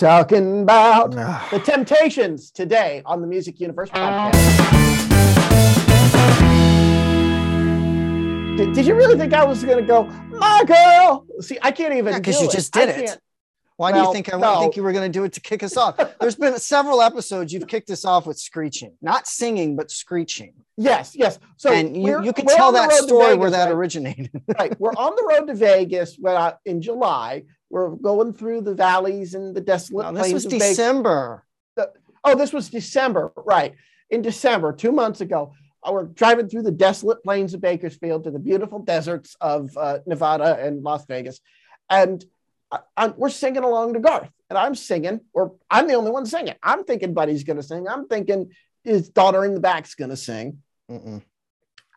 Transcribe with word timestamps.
Talking 0.00 0.62
about 0.62 1.10
the 1.50 1.58
Temptations 1.58 2.50
today 2.50 3.02
on 3.04 3.20
the 3.20 3.26
Music 3.26 3.60
Universe 3.60 3.90
podcast. 3.90 4.32
Did, 8.56 8.72
did 8.72 8.86
you 8.86 8.94
really 8.94 9.18
think 9.18 9.34
I 9.34 9.44
was 9.44 9.62
going 9.62 9.76
to 9.76 9.84
go, 9.84 10.04
my 10.04 10.64
girl? 10.66 11.26
See, 11.40 11.58
I 11.60 11.70
can't 11.70 11.92
even. 11.92 12.14
Because 12.14 12.38
do 12.38 12.44
you 12.46 12.50
just 12.50 12.72
did 12.72 12.88
I 12.88 12.92
it. 12.92 13.06
can't- 13.08 13.20
Why 13.76 13.92
do 13.92 13.98
you 13.98 14.10
think 14.10 14.32
I 14.32 14.38
no. 14.38 14.60
think 14.60 14.74
you 14.74 14.82
were 14.82 14.92
going 14.92 15.12
to 15.12 15.18
do 15.18 15.24
it 15.24 15.34
to 15.34 15.40
kick 15.42 15.62
us 15.62 15.76
off? 15.76 16.00
There's 16.18 16.34
been 16.34 16.58
several 16.58 17.02
episodes 17.02 17.52
you've 17.52 17.68
kicked 17.68 17.90
us 17.90 18.06
off 18.06 18.26
with 18.26 18.38
screeching, 18.38 18.96
not 19.02 19.26
singing, 19.26 19.76
but 19.76 19.90
screeching. 19.90 20.54
Yes, 20.78 21.12
yes. 21.14 21.38
So 21.58 21.74
and 21.74 21.94
you, 21.94 22.24
you 22.24 22.32
could 22.32 22.48
tell 22.48 22.72
that 22.72 22.90
story 22.92 23.34
where 23.34 23.50
that 23.50 23.66
right? 23.66 23.74
originated. 23.74 24.30
right. 24.58 24.80
We're 24.80 24.94
on 24.94 25.14
the 25.14 25.26
road 25.28 25.48
to 25.48 25.54
Vegas 25.54 26.16
when 26.18 26.36
uh, 26.36 26.38
I, 26.38 26.54
in 26.64 26.80
July. 26.80 27.42
We're 27.70 27.90
going 27.90 28.32
through 28.32 28.62
the 28.62 28.74
valleys 28.74 29.34
and 29.34 29.54
the 29.54 29.60
desolate 29.60 30.06
No, 30.06 30.12
this 30.12 30.22
plains 30.22 30.34
was 30.34 30.44
of 30.46 30.52
Vegas. 30.52 30.68
December. 30.70 31.44
Oh, 32.22 32.34
this 32.34 32.52
was 32.52 32.68
December, 32.68 33.32
right? 33.36 33.74
In 34.10 34.20
December, 34.20 34.74
two 34.74 34.92
months 34.92 35.22
ago, 35.22 35.54
uh, 35.82 35.92
we're 35.92 36.04
driving 36.04 36.48
through 36.48 36.62
the 36.64 36.70
desolate 36.70 37.22
plains 37.22 37.54
of 37.54 37.62
Bakersfield 37.62 38.24
to 38.24 38.30
the 38.30 38.38
beautiful 38.38 38.80
deserts 38.80 39.36
of 39.40 39.74
uh, 39.78 40.00
Nevada 40.06 40.58
and 40.60 40.82
Las 40.82 41.06
Vegas, 41.06 41.40
and 41.88 42.22
I, 42.70 42.80
I'm, 42.96 43.14
we're 43.16 43.30
singing 43.30 43.62
along 43.62 43.94
to 43.94 44.00
Garth, 44.00 44.30
and 44.50 44.58
I'm 44.58 44.74
singing, 44.74 45.20
or 45.32 45.54
I'm 45.70 45.86
the 45.86 45.94
only 45.94 46.10
one 46.10 46.26
singing. 46.26 46.56
I'm 46.62 46.84
thinking 46.84 47.14
Buddy's 47.14 47.44
going 47.44 47.56
to 47.56 47.62
sing. 47.62 47.88
I'm 47.88 48.06
thinking 48.06 48.50
his 48.84 49.08
daughter 49.08 49.44
in 49.44 49.54
the 49.54 49.60
back's 49.60 49.94
going 49.94 50.10
to 50.10 50.16
sing. 50.16 50.58
Mm-mm. 50.90 51.22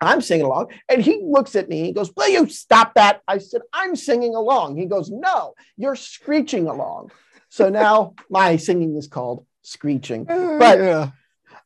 I'm 0.03 0.21
singing 0.21 0.45
along, 0.45 0.67
and 0.89 1.01
he 1.01 1.21
looks 1.23 1.55
at 1.55 1.69
me. 1.69 1.85
He 1.85 1.93
goes, 1.93 2.11
"Will 2.15 2.29
you 2.29 2.47
stop 2.49 2.93
that?" 2.95 3.21
I 3.27 3.37
said, 3.37 3.61
"I'm 3.71 3.95
singing 3.95 4.35
along." 4.35 4.77
He 4.77 4.85
goes, 4.85 5.09
"No, 5.09 5.53
you're 5.77 5.95
screeching 5.95 6.67
along." 6.67 7.11
So 7.49 7.69
now 7.69 8.15
my 8.29 8.57
singing 8.57 8.95
is 8.97 9.07
called 9.07 9.45
screeching. 9.61 10.25
Oh, 10.29 10.59
but 10.59 10.79
yeah. 10.79 11.11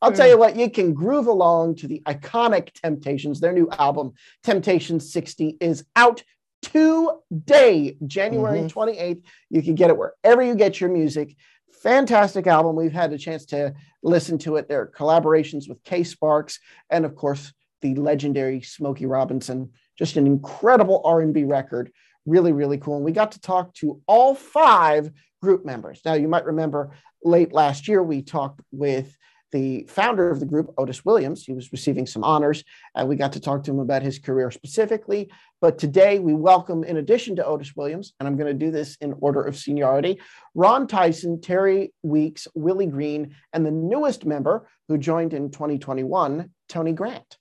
I'll 0.00 0.12
tell 0.12 0.28
you 0.28 0.38
what, 0.38 0.54
you 0.54 0.70
can 0.70 0.94
groove 0.94 1.26
along 1.26 1.76
to 1.76 1.88
the 1.88 2.02
iconic 2.06 2.72
Temptations. 2.72 3.40
Their 3.40 3.52
new 3.52 3.68
album, 3.70 4.12
Temptation 4.44 5.00
60, 5.00 5.56
is 5.60 5.84
out 5.96 6.22
today, 6.62 7.96
January 8.06 8.60
mm-hmm. 8.60 8.78
28th. 8.78 9.22
You 9.50 9.62
can 9.62 9.74
get 9.74 9.90
it 9.90 9.98
wherever 9.98 10.42
you 10.42 10.54
get 10.54 10.80
your 10.80 10.90
music. 10.90 11.34
Fantastic 11.82 12.46
album. 12.46 12.76
We've 12.76 12.92
had 12.92 13.12
a 13.12 13.18
chance 13.18 13.46
to 13.46 13.74
listen 14.02 14.38
to 14.38 14.56
it. 14.56 14.68
There 14.68 14.82
are 14.82 14.86
collaborations 14.86 15.68
with 15.68 15.82
K 15.84 16.04
Sparks 16.04 16.60
and, 16.90 17.04
of 17.04 17.16
course, 17.16 17.52
the 17.80 17.94
legendary 17.94 18.60
Smokey 18.60 19.06
Robinson. 19.06 19.70
Just 19.98 20.16
an 20.16 20.26
incredible 20.26 21.02
R&B 21.04 21.44
record. 21.44 21.90
Really, 22.26 22.52
really 22.52 22.78
cool. 22.78 22.96
And 22.96 23.04
we 23.04 23.12
got 23.12 23.32
to 23.32 23.40
talk 23.40 23.74
to 23.74 24.00
all 24.06 24.34
five 24.34 25.10
group 25.42 25.64
members. 25.64 26.00
Now, 26.04 26.14
you 26.14 26.28
might 26.28 26.44
remember 26.44 26.90
late 27.24 27.52
last 27.52 27.88
year, 27.88 28.02
we 28.02 28.22
talked 28.22 28.60
with 28.70 29.16
the 29.50 29.86
founder 29.88 30.30
of 30.30 30.40
the 30.40 30.46
group, 30.46 30.74
Otis 30.76 31.04
Williams. 31.04 31.44
He 31.44 31.54
was 31.54 31.72
receiving 31.72 32.06
some 32.06 32.22
honors, 32.22 32.64
and 32.94 33.08
we 33.08 33.16
got 33.16 33.32
to 33.32 33.40
talk 33.40 33.64
to 33.64 33.70
him 33.70 33.78
about 33.78 34.02
his 34.02 34.18
career 34.18 34.50
specifically. 34.50 35.30
But 35.60 35.78
today 35.78 36.18
we 36.18 36.34
welcome, 36.34 36.84
in 36.84 36.98
addition 36.98 37.36
to 37.36 37.46
Otis 37.46 37.74
Williams, 37.74 38.12
and 38.20 38.28
I'm 38.28 38.36
going 38.36 38.52
to 38.52 38.66
do 38.66 38.70
this 38.70 38.96
in 39.00 39.14
order 39.20 39.42
of 39.42 39.56
seniority, 39.56 40.20
Ron 40.54 40.86
Tyson, 40.86 41.40
Terry 41.40 41.92
Weeks, 42.02 42.46
Willie 42.54 42.86
Green, 42.86 43.34
and 43.52 43.64
the 43.64 43.70
newest 43.70 44.26
member 44.26 44.68
who 44.88 44.98
joined 44.98 45.32
in 45.32 45.50
2021, 45.50 46.50
Tony 46.68 46.92
Grant. 46.92 47.38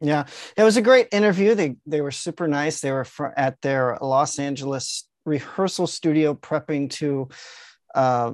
Yeah, 0.00 0.26
it 0.56 0.62
was 0.62 0.76
a 0.76 0.82
great 0.82 1.08
interview. 1.12 1.54
They 1.54 1.76
they 1.86 2.00
were 2.02 2.10
super 2.10 2.46
nice. 2.46 2.80
They 2.80 2.92
were 2.92 3.04
fr- 3.04 3.28
at 3.36 3.60
their 3.62 3.96
Los 4.00 4.38
Angeles 4.38 5.08
rehearsal 5.24 5.86
studio 5.86 6.34
prepping 6.34 6.90
to 6.90 7.28
uh, 7.94 8.32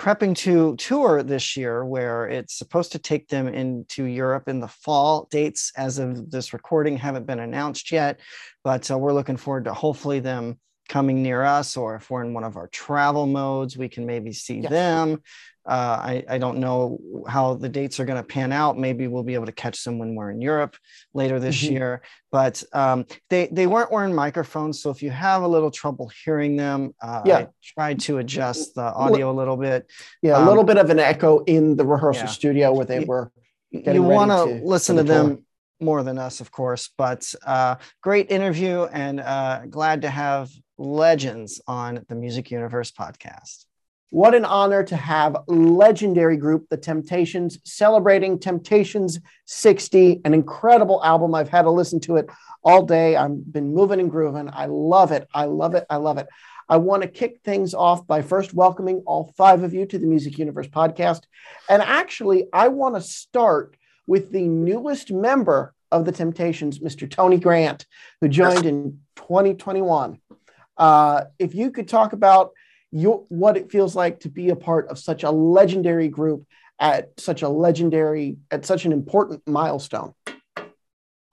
prepping 0.00 0.34
to 0.36 0.74
tour 0.76 1.22
this 1.22 1.56
year, 1.56 1.84
where 1.84 2.26
it's 2.28 2.54
supposed 2.54 2.92
to 2.92 2.98
take 2.98 3.28
them 3.28 3.48
into 3.48 4.04
Europe 4.04 4.48
in 4.48 4.60
the 4.60 4.68
fall. 4.68 5.28
Dates 5.30 5.72
as 5.76 5.98
of 5.98 6.30
this 6.30 6.52
recording 6.52 6.96
haven't 6.96 7.26
been 7.26 7.40
announced 7.40 7.92
yet, 7.92 8.20
but 8.64 8.90
uh, 8.90 8.98
we're 8.98 9.12
looking 9.12 9.36
forward 9.36 9.64
to 9.64 9.74
hopefully 9.74 10.20
them 10.20 10.58
coming 10.88 11.22
near 11.22 11.44
us, 11.44 11.76
or 11.76 11.96
if 11.96 12.10
we're 12.10 12.24
in 12.24 12.32
one 12.32 12.44
of 12.44 12.56
our 12.56 12.66
travel 12.68 13.26
modes, 13.26 13.76
we 13.76 13.88
can 13.88 14.06
maybe 14.06 14.32
see 14.32 14.60
Yes. 14.60 14.70
them. 14.70 15.22
Uh, 15.68 16.00
I, 16.02 16.24
I 16.28 16.38
don't 16.38 16.58
know 16.58 16.98
how 17.28 17.54
the 17.54 17.68
dates 17.68 18.00
are 18.00 18.06
going 18.06 18.16
to 18.16 18.26
pan 18.26 18.52
out. 18.52 18.78
Maybe 18.78 19.06
we'll 19.06 19.22
be 19.22 19.34
able 19.34 19.46
to 19.46 19.52
catch 19.52 19.84
them 19.84 19.98
when 19.98 20.14
we're 20.14 20.30
in 20.30 20.40
Europe 20.40 20.74
later 21.12 21.38
this 21.38 21.62
Mhm. 21.62 21.70
year. 21.72 22.02
But 22.32 22.64
um, 22.72 23.04
they 23.30 23.48
they 23.52 23.66
weren't 23.66 23.92
wearing 23.92 24.14
microphones, 24.14 24.80
so 24.80 24.88
if 24.90 25.02
you 25.02 25.10
have 25.10 25.42
a 25.42 25.48
little 25.48 25.70
trouble 25.70 26.10
hearing 26.24 26.56
them, 26.56 26.94
uh, 27.02 27.22
Yeah. 27.26 27.36
I 27.38 27.46
tried 27.62 28.00
to 28.00 28.16
adjust 28.18 28.74
the 28.74 28.82
audio 29.04 29.30
a 29.30 29.36
little 29.40 29.58
bit. 29.58 29.86
Yeah, 30.22 30.36
a 30.36 30.40
Um, 30.40 30.46
little 30.48 30.64
bit 30.64 30.78
of 30.78 30.88
an 30.90 30.98
echo 30.98 31.40
in 31.44 31.76
the 31.76 31.86
rehearsal 31.86 32.24
yeah. 32.24 32.30
studio 32.40 32.72
where 32.72 32.86
they 32.86 33.00
were. 33.04 33.30
getting 33.70 33.96
you 33.96 34.02
want 34.02 34.30
to- 34.30 34.64
listen 34.64 34.96
to 34.96 35.02
the 35.02 35.12
tour. 35.14 35.22
them 35.24 35.46
more 35.80 36.02
than 36.02 36.16
us, 36.18 36.40
of 36.40 36.50
course. 36.50 36.88
But 36.96 37.30
uh, 37.46 37.74
great 38.02 38.30
interview, 38.30 38.84
and 38.84 39.20
uh, 39.20 39.66
glad 39.68 40.02
to 40.02 40.08
have 40.10 40.48
legends 40.78 41.60
on 41.66 42.04
the 42.08 42.14
Music 42.14 42.50
Universe 42.50 42.90
podcast. 42.90 43.66
What 44.10 44.34
an 44.34 44.46
honor 44.46 44.82
to 44.84 44.96
have 44.96 45.36
legendary 45.48 46.38
group, 46.38 46.66
The 46.70 46.78
Temptations, 46.78 47.58
celebrating 47.64 48.38
Temptations 48.38 49.20
60, 49.44 50.22
an 50.24 50.32
incredible 50.32 51.04
album. 51.04 51.34
I've 51.34 51.50
had 51.50 51.62
to 51.62 51.70
listen 51.70 52.00
to 52.00 52.16
it 52.16 52.26
all 52.64 52.86
day. 52.86 53.16
I've 53.16 53.52
been 53.52 53.74
moving 53.74 54.00
and 54.00 54.10
grooving. 54.10 54.48
I 54.50 54.64
love 54.64 55.12
it. 55.12 55.28
I 55.34 55.44
love 55.44 55.74
it. 55.74 55.84
I 55.90 55.96
love 55.96 56.16
it. 56.16 56.26
I 56.70 56.78
want 56.78 57.02
to 57.02 57.08
kick 57.08 57.40
things 57.44 57.74
off 57.74 58.06
by 58.06 58.22
first 58.22 58.54
welcoming 58.54 59.02
all 59.04 59.34
five 59.36 59.62
of 59.62 59.74
you 59.74 59.84
to 59.84 59.98
the 59.98 60.06
Music 60.06 60.38
Universe 60.38 60.68
podcast. 60.68 61.24
And 61.68 61.82
actually, 61.82 62.46
I 62.50 62.68
want 62.68 62.94
to 62.94 63.02
start 63.02 63.76
with 64.06 64.32
the 64.32 64.48
newest 64.48 65.12
member 65.12 65.74
of 65.92 66.06
The 66.06 66.12
Temptations, 66.12 66.78
Mr. 66.78 67.10
Tony 67.10 67.38
Grant, 67.38 67.84
who 68.22 68.28
joined 68.28 68.64
in 68.64 69.00
2021. 69.16 70.18
Uh, 70.78 71.24
if 71.38 71.54
you 71.54 71.70
could 71.70 71.88
talk 71.88 72.14
about 72.14 72.52
your 72.90 73.24
what 73.28 73.56
it 73.56 73.70
feels 73.70 73.94
like 73.94 74.20
to 74.20 74.28
be 74.28 74.50
a 74.50 74.56
part 74.56 74.88
of 74.88 74.98
such 74.98 75.22
a 75.22 75.30
legendary 75.30 76.08
group 76.08 76.46
at 76.80 77.18
such 77.18 77.42
a 77.42 77.48
legendary 77.48 78.38
at 78.50 78.64
such 78.64 78.84
an 78.84 78.92
important 78.92 79.46
milestone. 79.46 80.14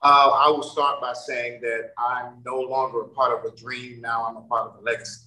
Uh, 0.02 0.30
I 0.30 0.48
will 0.50 0.62
start 0.62 1.00
by 1.00 1.14
saying 1.14 1.60
that 1.62 1.90
I'm 1.98 2.42
no 2.44 2.60
longer 2.60 3.00
a 3.00 3.08
part 3.08 3.36
of 3.38 3.50
a 3.50 3.56
dream. 3.56 4.00
Now 4.00 4.26
I'm 4.26 4.36
a 4.36 4.42
part 4.42 4.70
of 4.70 4.80
a 4.80 4.82
legacy. 4.82 5.22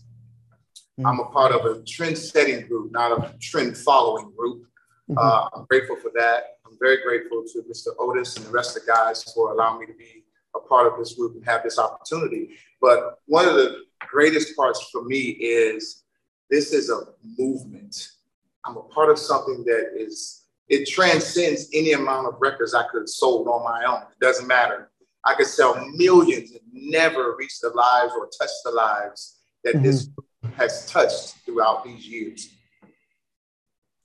I'm 1.05 1.19
a 1.19 1.25
part 1.25 1.53
of 1.53 1.65
a 1.65 1.81
trend 1.83 2.17
setting 2.17 2.67
group, 2.67 2.91
not 2.91 3.11
a 3.11 3.37
trend 3.39 3.77
following 3.77 4.33
group. 4.35 4.65
Uh, 5.17 5.47
I'm 5.53 5.65
grateful 5.69 5.95
for 5.95 6.11
that. 6.15 6.57
I'm 6.65 6.77
very 6.79 7.01
grateful 7.01 7.43
to 7.53 7.63
Mr. 7.63 7.87
Otis 7.97 8.37
and 8.37 8.45
the 8.45 8.51
rest 8.51 8.77
of 8.77 8.85
the 8.85 8.91
guys 8.91 9.23
for 9.33 9.51
allowing 9.51 9.79
me 9.79 9.85
to 9.87 9.93
be 9.93 10.23
a 10.55 10.59
part 10.59 10.91
of 10.91 10.99
this 10.99 11.13
group 11.13 11.35
and 11.35 11.45
have 11.45 11.63
this 11.63 11.79
opportunity. 11.79 12.49
But 12.81 13.19
one 13.25 13.47
of 13.47 13.55
the 13.55 13.83
greatest 14.07 14.55
parts 14.55 14.89
for 14.91 15.03
me 15.03 15.19
is 15.19 16.03
this 16.49 16.73
is 16.73 16.89
a 16.89 17.01
movement. 17.37 18.09
I'm 18.65 18.77
a 18.77 18.81
part 18.81 19.09
of 19.09 19.17
something 19.17 19.63
that 19.65 19.91
is, 19.95 20.45
it 20.67 20.87
transcends 20.87 21.69
any 21.73 21.93
amount 21.93 22.27
of 22.27 22.35
records 22.39 22.73
I 22.73 22.87
could 22.87 23.01
have 23.01 23.09
sold 23.09 23.47
on 23.47 23.63
my 23.63 23.85
own. 23.85 24.01
It 24.11 24.19
doesn't 24.19 24.47
matter. 24.47 24.91
I 25.25 25.35
could 25.35 25.47
sell 25.47 25.85
millions 25.95 26.51
and 26.51 26.61
never 26.71 27.35
reach 27.37 27.59
the 27.59 27.69
lives 27.69 28.13
or 28.17 28.29
touch 28.39 28.49
the 28.63 28.71
lives 28.71 29.39
that 29.63 29.75
mm-hmm. 29.75 29.83
this 29.83 30.09
has 30.55 30.89
touched 30.89 31.35
throughout 31.45 31.83
these 31.83 32.07
years. 32.07 32.49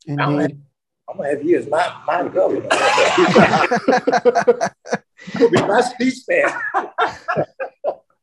Indeed. 0.06 0.60
I'm 1.08 1.18
gonna 1.18 1.30
have 1.30 1.44
you 1.44 1.58
as 1.58 1.68
my, 1.68 1.94
my 2.06 2.28
governor. 2.28 2.68
You'll 5.38 5.50
be 5.50 5.60
my 5.60 5.82
speech 5.82 6.14
man. 6.28 6.50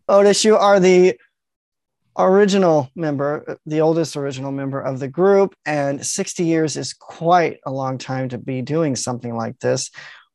Otis, 0.10 0.44
you 0.44 0.58
are 0.58 0.80
the 0.80 1.16
original 2.18 2.90
member, 2.96 3.44
uh, 3.48 3.56
the 3.66 3.82
oldest 3.82 4.16
original 4.16 4.52
member 4.52 4.80
of 4.80 5.00
the 5.00 5.08
group, 5.08 5.56
and 5.66 6.06
60 6.06 6.44
years 6.44 6.78
is 6.78 6.94
quite 6.94 7.60
a 7.66 7.72
long 7.72 7.98
time 7.98 8.30
to 8.30 8.38
be 8.38 8.62
doing 8.62 8.96
something 8.96 9.36
like 9.36 9.60
this. 9.60 9.90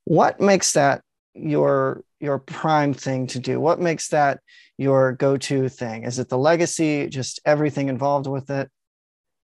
What 0.04 0.40
makes 0.40 0.72
that 0.72 1.02
your 1.34 2.02
your 2.20 2.38
prime 2.38 2.94
thing 2.94 3.26
to 3.28 3.38
do? 3.38 3.60
What 3.60 3.80
makes 3.80 4.08
that 4.08 4.40
your 4.78 5.12
go-to 5.12 5.68
thing? 5.68 6.04
Is 6.04 6.18
it 6.18 6.28
the 6.28 6.38
legacy, 6.38 7.08
just 7.08 7.40
everything 7.44 7.88
involved 7.88 8.26
with 8.26 8.50
it? 8.50 8.70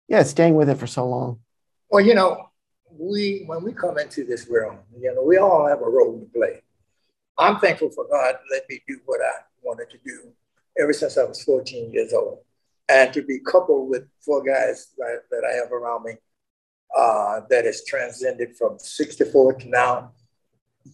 Yeah, 0.07 0.23
staying 0.23 0.55
with 0.55 0.69
it 0.69 0.77
for 0.77 0.87
so 0.87 1.07
long. 1.07 1.39
Well, 1.89 2.03
you 2.03 2.13
know, 2.13 2.49
we 2.91 3.43
when 3.45 3.63
we 3.63 3.73
come 3.73 3.97
into 3.97 4.25
this 4.25 4.47
world, 4.47 4.77
you 4.99 5.13
know, 5.13 5.23
we 5.23 5.37
all 5.37 5.67
have 5.67 5.81
a 5.81 5.89
role 5.89 6.19
to 6.19 6.25
play. 6.37 6.61
I'm 7.37 7.59
thankful 7.59 7.91
for 7.91 8.07
God 8.09 8.35
let 8.51 8.63
me 8.67 8.81
do 8.87 8.99
what 9.05 9.21
I 9.21 9.31
wanted 9.63 9.89
to 9.91 9.97
do 10.03 10.33
ever 10.79 10.93
since 10.93 11.17
I 11.17 11.23
was 11.23 11.43
14 11.43 11.91
years 11.93 12.13
old. 12.13 12.39
And 12.89 13.13
to 13.13 13.21
be 13.21 13.39
coupled 13.39 13.89
with 13.89 14.07
four 14.23 14.43
guys 14.43 14.93
that, 14.97 15.23
that 15.29 15.43
I 15.43 15.55
have 15.55 15.71
around 15.71 16.03
me 16.03 16.13
uh, 16.95 17.41
that 17.49 17.65
has 17.65 17.83
transcended 17.85 18.55
from 18.55 18.79
64 18.79 19.53
to 19.53 19.69
now. 19.69 20.11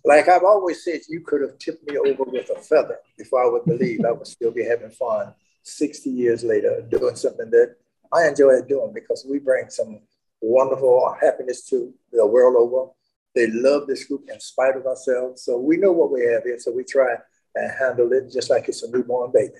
Like 0.04 0.28
I've 0.28 0.44
always 0.44 0.84
said, 0.84 1.02
you 1.08 1.22
could 1.22 1.42
have 1.42 1.58
tipped 1.60 1.88
me 1.90 1.98
over 1.98 2.24
with 2.24 2.50
a 2.50 2.60
feather 2.60 2.98
before 3.18 3.44
I 3.44 3.50
would 3.50 3.66
believe 3.66 4.04
I 4.06 4.12
would 4.12 4.28
still 4.28 4.52
be 4.52 4.66
having 4.66 4.90
fun 4.90 5.34
60 5.62 6.10
years 6.10 6.44
later 6.44 6.86
doing 6.90 7.16
something 7.16 7.50
that 7.52 7.76
I 8.12 8.28
enjoy 8.28 8.62
doing 8.68 8.92
because 8.94 9.26
we 9.30 9.40
bring 9.40 9.70
some 9.70 10.00
wonderful 10.42 11.16
happiness 11.22 11.68
to 11.70 11.94
the 12.12 12.26
world 12.26 12.56
over. 12.58 12.92
They 13.36 13.48
love 13.48 13.88
this 13.88 14.04
group 14.06 14.26
in 14.32 14.40
spite 14.40 14.76
of 14.76 14.86
ourselves. 14.86 15.44
So 15.44 15.58
we 15.58 15.78
know 15.78 15.92
what 15.92 16.12
we 16.12 16.26
have 16.26 16.44
here. 16.44 16.60
So 16.60 16.72
we 16.72 16.84
try 16.84 17.16
and 17.56 17.72
handle 17.80 18.12
it 18.14 18.32
just 18.32 18.50
like 18.50 18.68
it's 18.68 18.84
a 18.84 18.92
newborn 18.92 19.32
baby. 19.34 19.54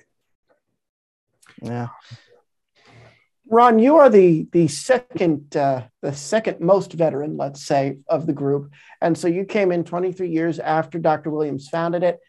Yeah. 1.62 1.88
Ron, 3.48 3.78
you 3.78 3.96
are 3.96 4.08
the 4.08 4.48
the 4.52 4.68
second 4.68 5.54
uh, 5.54 5.82
the 6.00 6.14
second 6.14 6.60
most 6.60 6.94
veteran, 6.94 7.36
let's 7.36 7.62
say, 7.64 7.98
of 8.08 8.26
the 8.26 8.32
group, 8.32 8.72
and 9.02 9.16
so 9.16 9.28
you 9.28 9.44
came 9.44 9.70
in 9.70 9.84
23 9.84 10.30
years 10.30 10.58
after 10.58 10.98
Dr. 10.98 11.30
Williams 11.30 11.68
founded 11.68 12.02
it, 12.02 12.20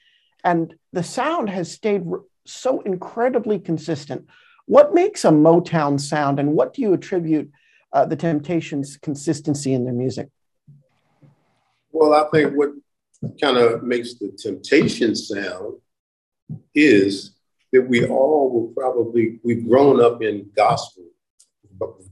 and 0.44 0.76
the 0.92 1.04
sound 1.04 1.50
has 1.50 1.72
stayed 1.72 2.04
so 2.46 2.82
incredibly 2.82 3.60
consistent. 3.60 4.28
What 4.66 4.94
makes 4.94 5.24
a 5.24 5.30
Motown 5.30 6.00
sound, 6.02 6.40
and 6.40 6.54
what 6.54 6.74
do 6.74 6.82
you 6.82 6.94
attribute 6.94 7.50
uh, 7.94 8.06
the 8.06 8.18
Temptations' 8.18 8.98
consistency 8.98 9.74
in 9.74 9.86
their 9.86 9.94
music? 9.94 10.30
Well, 11.94 12.14
I 12.14 12.30
think 12.30 12.58
what 12.58 12.72
kind 13.42 13.58
of 13.58 13.84
makes 13.84 14.16
the 14.16 14.32
Temptation 14.38 15.16
sound 15.16 15.76
is 16.74 17.35
that 17.72 17.82
we 17.82 18.06
all 18.08 18.52
will 18.52 18.74
probably 18.76 19.40
we've 19.44 19.68
grown 19.68 20.02
up 20.02 20.22
in 20.22 20.50
gospel 20.56 21.04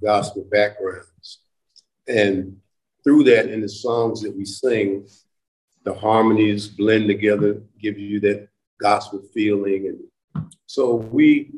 gospel 0.02 0.46
backgrounds. 0.52 1.40
And 2.08 2.58
through 3.04 3.24
that 3.26 3.50
in 3.50 3.62
the 3.62 3.70
songs 3.70 4.22
that 4.22 4.36
we 4.36 4.46
sing 4.46 5.08
the 5.84 5.94
harmonies 5.94 6.68
blend 6.68 7.08
together 7.08 7.62
give 7.82 7.98
you 8.00 8.20
that 8.22 8.48
gospel 8.80 9.22
feeling. 9.34 9.88
And 10.34 10.54
so 10.66 10.96
we 10.96 11.52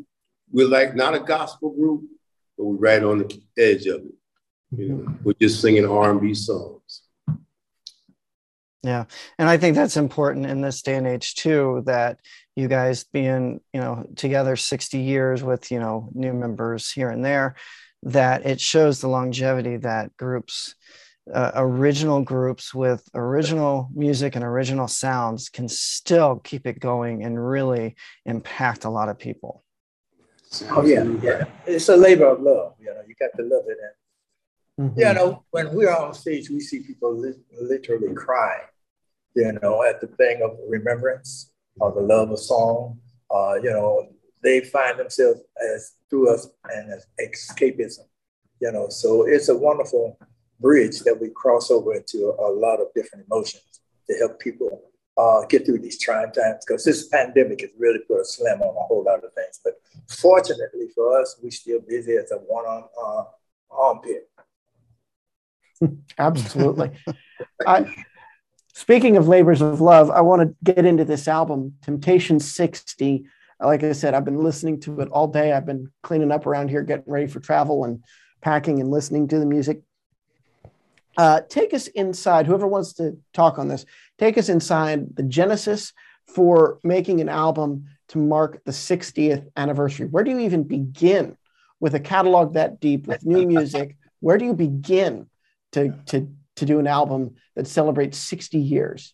we're 0.51 0.68
like 0.68 0.95
not 0.95 1.15
a 1.15 1.19
gospel 1.19 1.71
group 1.71 2.03
but 2.57 2.65
we're 2.65 2.75
right 2.77 3.03
on 3.03 3.19
the 3.19 3.42
edge 3.57 3.86
of 3.88 4.01
it. 4.01 4.15
You 4.71 4.89
know 4.89 5.15
we're 5.24 5.33
just 5.42 5.62
singing 5.62 5.86
r&b 5.86 6.33
songs 6.33 6.84
yeah. 8.85 9.05
And 9.39 9.49
I 9.49 9.57
think 9.57 9.75
that's 9.75 9.97
important 9.97 10.45
in 10.45 10.61
this 10.61 10.83
day 10.83 10.95
and 10.95 11.07
age 11.07 11.33
too, 11.33 11.81
that 11.87 12.19
you 12.55 12.67
guys 12.67 13.03
being, 13.03 13.59
you 13.73 13.81
know, 13.81 14.07
together 14.15 14.55
60 14.55 14.99
years 14.99 15.43
with, 15.43 15.71
you 15.71 15.79
know, 15.79 16.09
new 16.13 16.33
members 16.33 16.91
here 16.91 17.09
and 17.09 17.25
there, 17.25 17.55
that 18.03 18.45
it 18.45 18.61
shows 18.61 19.01
the 19.01 19.07
longevity 19.07 19.77
that 19.77 20.15
groups, 20.17 20.75
uh, 21.33 21.51
original 21.55 22.21
groups 22.21 22.75
with 22.75 23.09
original 23.15 23.89
music 23.95 24.35
and 24.35 24.45
original 24.45 24.87
sounds 24.87 25.49
can 25.49 25.67
still 25.67 26.35
keep 26.43 26.67
it 26.67 26.79
going 26.79 27.23
and 27.23 27.43
really 27.43 27.95
impact 28.27 28.85
a 28.85 28.89
lot 28.89 29.09
of 29.09 29.17
people. 29.17 29.63
Oh 30.69 30.85
yeah, 30.85 31.03
yeah. 31.23 31.45
It's 31.65 31.89
a 31.89 31.97
labor 31.97 32.27
of 32.27 32.39
love. 32.39 32.75
You 32.79 32.93
know, 32.93 33.01
you 33.07 33.15
got 33.19 33.35
to 33.35 33.43
love 33.43 33.63
it. 33.67 33.77
And 34.77 34.91
mm-hmm. 34.91 34.99
you 34.99 35.13
know, 35.15 35.43
when 35.49 35.73
we're 35.73 35.91
on 35.91 36.13
stage, 36.13 36.51
we 36.51 36.59
see 36.59 36.81
people 36.81 37.17
li- 37.17 37.41
literally 37.59 38.13
crying 38.13 38.61
you 39.35 39.51
know, 39.61 39.83
at 39.83 40.01
the 40.01 40.07
thing 40.07 40.41
of 40.43 40.57
remembrance 40.67 41.51
or 41.79 41.91
the 41.91 42.01
love 42.01 42.31
of 42.31 42.39
song. 42.39 42.99
Uh, 43.33 43.55
you 43.55 43.69
know, 43.69 44.07
they 44.43 44.61
find 44.61 44.99
themselves 44.99 45.41
as 45.73 45.93
through 46.09 46.33
us 46.33 46.47
and 46.71 46.91
as 46.93 47.05
escapism. 47.21 48.05
You 48.61 48.71
know, 48.71 48.87
so 48.89 49.27
it's 49.27 49.49
a 49.49 49.57
wonderful 49.57 50.17
bridge 50.59 51.01
that 51.01 51.19
we 51.19 51.29
cross 51.29 51.69
over 51.69 51.93
into 51.93 52.33
a, 52.39 52.49
a 52.49 52.53
lot 52.53 52.79
of 52.79 52.87
different 52.95 53.25
emotions 53.25 53.81
to 54.09 54.17
help 54.17 54.39
people 54.39 54.91
uh, 55.17 55.45
get 55.47 55.65
through 55.65 55.79
these 55.79 55.99
trying 55.99 56.31
times 56.31 56.63
because 56.65 56.83
this 56.83 57.07
pandemic 57.07 57.61
has 57.61 57.71
really 57.77 57.99
put 58.07 58.21
a 58.21 58.25
slam 58.25 58.61
on 58.61 58.75
a 58.75 58.87
whole 58.87 59.03
lot 59.03 59.23
of 59.23 59.33
things. 59.33 59.59
But 59.63 59.73
fortunately 60.09 60.87
for 60.93 61.19
us, 61.19 61.37
we're 61.41 61.51
still 61.51 61.79
busy 61.87 62.15
as 62.15 62.31
a 62.31 62.37
one 62.37 62.65
on 62.65 62.83
uh, 63.01 63.23
armpit. 63.71 64.29
Absolutely. 66.17 66.91
I, 67.65 67.93
Speaking 68.75 69.16
of 69.16 69.30
labors 69.30 69.62
of 69.62 69.80
love, 69.80 70.12
I 70.12 70.19
want 70.19 70.42
to 70.42 70.74
get 70.74 70.86
into 70.86 71.06
this 71.06 71.30
album, 71.30 71.75
Temptation 71.81 72.42
60. 72.42 73.25
Like 73.62 73.83
I 73.83 73.94
said, 73.94 74.13
I've 74.13 74.25
been 74.25 74.44
listening 74.44 74.81
to 74.81 75.00
it 75.00 75.07
all 75.13 75.30
day. 75.30 75.54
I've 75.54 75.66
been 75.66 75.89
cleaning 76.04 76.30
up 76.30 76.45
around 76.45 76.69
here, 76.69 76.83
getting 76.83 77.10
ready 77.10 77.27
for 77.27 77.39
travel 77.39 77.86
and 77.86 78.04
packing 78.42 78.81
and 78.81 78.92
listening 78.92 79.30
to 79.30 79.39
the 79.39 79.45
music. 79.45 79.81
Uh, 81.16 81.39
take 81.48 81.74
us 81.74 81.88
inside, 81.88 82.48
whoever 82.48 82.68
wants 82.68 82.92
to 82.95 83.18
talk 83.33 83.57
on 83.60 83.69
this, 83.69 83.86
take 84.19 84.38
us 84.38 84.50
inside 84.50 85.16
the 85.16 85.24
genesis 85.24 85.94
for 86.28 86.80
making 86.83 87.21
an 87.21 87.30
album 87.30 87.86
to 88.10 88.18
mark 88.18 88.62
the 88.66 88.71
60th 88.71 89.48
anniversary. 89.56 90.07
Where 90.07 90.25
do 90.25 90.31
you 90.31 90.39
even 90.39 90.63
begin 90.63 91.38
with 91.80 91.95
a 91.95 92.00
catalog 92.01 92.56
that 92.56 92.81
deep 92.81 93.07
with 93.07 93.25
new 93.25 93.48
music? 93.48 93.95
Where 94.19 94.38
do 94.38 94.44
you 94.44 94.54
begin 94.54 95.30
to, 95.71 95.98
to 96.07 96.28
to 96.56 96.66
do 96.66 96.80
an 96.80 96.88
album 96.88 97.36
that 97.56 97.68
celebrates 97.68 98.18
60 98.18 98.57
years? 98.57 99.13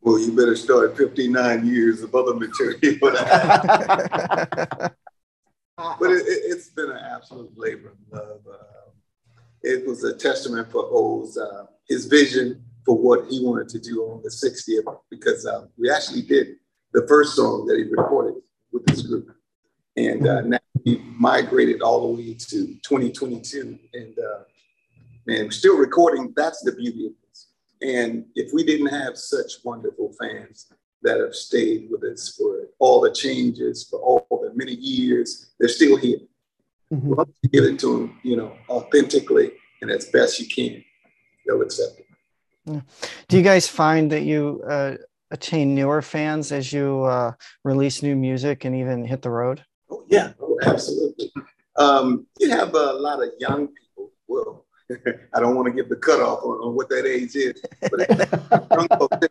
Well, 0.00 0.18
you 0.18 0.36
better 0.36 0.56
start 0.56 0.96
59 0.96 1.66
years 1.66 2.02
of 2.02 2.14
other 2.14 2.34
material. 2.34 2.78
but 3.00 3.14
it, 6.10 6.50
has 6.50 6.68
it, 6.68 6.76
been 6.76 6.90
an 6.90 6.98
absolute 6.98 7.52
labor 7.56 7.88
of 7.88 7.96
love. 8.12 8.40
Uh, 8.46 8.90
it 9.62 9.86
was 9.86 10.04
a 10.04 10.14
testament 10.14 10.70
for 10.70 10.86
O's, 10.90 11.38
uh, 11.38 11.64
his 11.88 12.04
vision 12.04 12.62
for 12.84 12.98
what 12.98 13.30
he 13.30 13.42
wanted 13.42 13.70
to 13.70 13.78
do 13.78 14.02
on 14.02 14.20
the 14.22 14.28
60th, 14.28 14.98
because 15.10 15.46
uh, 15.46 15.64
we 15.78 15.90
actually 15.90 16.20
did 16.20 16.56
the 16.92 17.06
first 17.08 17.34
song 17.34 17.64
that 17.66 17.78
he 17.78 17.84
recorded 17.84 18.34
with 18.72 18.84
this 18.84 19.00
group. 19.02 19.34
And 19.96 20.26
uh, 20.26 20.40
now 20.42 20.58
we 20.84 20.98
migrated 20.98 21.80
all 21.80 22.08
the 22.08 22.22
way 22.22 22.34
to 22.34 22.66
2022. 22.82 23.78
And 23.94 24.18
and 25.26 25.52
still 25.52 25.76
recording. 25.78 26.32
That's 26.36 26.62
the 26.62 26.72
beauty 26.72 27.06
of 27.06 27.12
this. 27.28 27.48
And 27.82 28.24
if 28.34 28.52
we 28.52 28.64
didn't 28.64 28.88
have 28.88 29.16
such 29.16 29.52
wonderful 29.64 30.12
fans 30.20 30.72
that 31.02 31.20
have 31.20 31.34
stayed 31.34 31.88
with 31.90 32.02
us 32.04 32.34
for 32.36 32.68
all 32.78 33.00
the 33.00 33.12
changes, 33.12 33.86
for 33.88 34.00
all 34.00 34.26
the 34.30 34.52
many 34.54 34.72
years, 34.72 35.52
they're 35.58 35.68
still 35.68 35.96
here. 35.96 36.20
Mm-hmm. 36.92 37.14
Once 37.14 37.36
you 37.42 37.50
give 37.50 37.64
it 37.64 37.78
to 37.80 37.98
them, 37.98 38.20
you 38.22 38.36
know, 38.36 38.56
authentically 38.68 39.52
and 39.82 39.90
as 39.90 40.06
best 40.06 40.40
you 40.40 40.46
can, 40.48 40.82
they'll 41.46 41.62
accept 41.62 41.98
it. 41.98 42.06
Yeah. 42.64 42.80
Do 43.28 43.36
you 43.36 43.42
guys 43.42 43.68
find 43.68 44.10
that 44.12 44.22
you 44.22 44.62
uh, 44.66 44.96
attain 45.30 45.74
newer 45.74 46.00
fans 46.00 46.52
as 46.52 46.72
you 46.72 47.02
uh, 47.04 47.32
release 47.64 48.02
new 48.02 48.16
music 48.16 48.64
and 48.64 48.74
even 48.74 49.04
hit 49.04 49.20
the 49.20 49.30
road? 49.30 49.62
Oh, 49.90 50.04
yeah, 50.08 50.32
oh, 50.40 50.58
absolutely. 50.62 51.32
Um, 51.76 52.26
you 52.38 52.50
have 52.50 52.74
a 52.74 52.92
lot 52.92 53.22
of 53.22 53.30
young 53.38 53.68
people. 53.68 54.12
Well, 54.28 54.63
I 55.34 55.40
don't 55.40 55.54
want 55.54 55.66
to 55.66 55.72
give 55.72 55.88
the 55.88 55.96
cutoff 55.96 56.42
on, 56.42 56.68
on 56.68 56.74
what 56.74 56.88
that 56.90 57.06
age 57.06 57.36
is, 57.36 57.62
but 57.80 59.30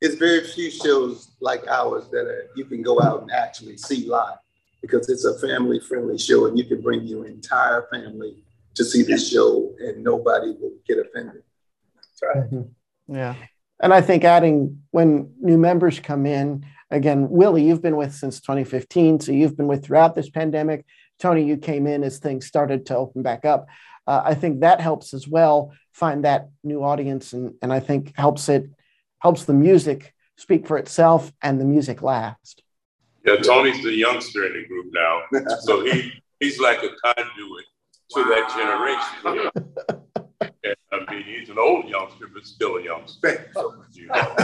it's 0.00 0.14
very 0.16 0.44
few 0.44 0.70
shows 0.70 1.32
like 1.40 1.66
ours 1.68 2.08
that 2.10 2.26
are, 2.26 2.48
you 2.56 2.64
can 2.64 2.82
go 2.82 3.00
out 3.02 3.22
and 3.22 3.30
actually 3.30 3.76
see 3.76 4.06
live 4.06 4.38
because 4.82 5.08
it's 5.08 5.24
a 5.24 5.38
family 5.38 5.80
friendly 5.80 6.18
show 6.18 6.46
and 6.46 6.58
you 6.58 6.64
can 6.64 6.80
bring 6.80 7.02
your 7.02 7.26
entire 7.26 7.88
family 7.92 8.42
to 8.74 8.84
see 8.84 9.02
this 9.02 9.30
show 9.30 9.74
and 9.80 10.02
nobody 10.02 10.54
will 10.60 10.74
get 10.86 10.98
offended. 10.98 11.42
That's 11.94 12.22
right. 12.22 12.50
Mm-hmm. 12.50 13.14
Yeah. 13.14 13.34
And 13.80 13.92
I 13.92 14.00
think 14.00 14.24
adding 14.24 14.82
when 14.90 15.34
new 15.40 15.58
members 15.58 16.00
come 16.00 16.24
in, 16.24 16.64
again, 16.90 17.28
Willie, 17.28 17.64
you've 17.64 17.82
been 17.82 17.96
with 17.96 18.14
since 18.14 18.40
2015, 18.40 19.20
so 19.20 19.32
you've 19.32 19.56
been 19.56 19.66
with 19.66 19.84
throughout 19.84 20.14
this 20.14 20.30
pandemic. 20.30 20.86
Tony, 21.18 21.44
you 21.44 21.56
came 21.56 21.86
in 21.86 22.04
as 22.04 22.18
things 22.18 22.46
started 22.46 22.86
to 22.86 22.96
open 22.96 23.22
back 23.22 23.44
up 23.44 23.66
uh, 24.06 24.22
I 24.24 24.34
think 24.34 24.60
that 24.60 24.80
helps 24.80 25.14
as 25.14 25.26
well 25.26 25.72
find 25.92 26.24
that 26.24 26.50
new 26.62 26.82
audience, 26.82 27.32
and 27.32 27.54
and 27.62 27.72
I 27.72 27.80
think 27.80 28.16
helps 28.16 28.48
it 28.48 28.70
helps 29.18 29.44
the 29.44 29.54
music 29.54 30.14
speak 30.36 30.66
for 30.66 30.78
itself 30.78 31.32
and 31.42 31.60
the 31.60 31.64
music 31.64 32.02
last. 32.02 32.62
Yeah, 33.24 33.36
Tony's 33.36 33.82
the 33.82 33.92
youngster 33.92 34.46
in 34.46 34.52
the 34.52 34.66
group 34.68 34.92
now, 34.92 35.22
so 35.60 35.84
he 35.84 36.12
he's 36.40 36.60
like 36.60 36.78
a 36.78 36.90
conduit 37.04 37.64
to 38.12 38.24
that 38.24 38.48
generation. 38.54 39.50
and, 40.40 40.76
I 40.92 41.12
mean, 41.12 41.24
he's 41.24 41.48
an 41.48 41.58
old 41.58 41.88
youngster, 41.88 42.26
but 42.32 42.46
still 42.46 42.76
a 42.76 42.82
youngster. 42.82 43.50
So, 43.54 43.74
you 43.92 44.06
know. 44.06 44.36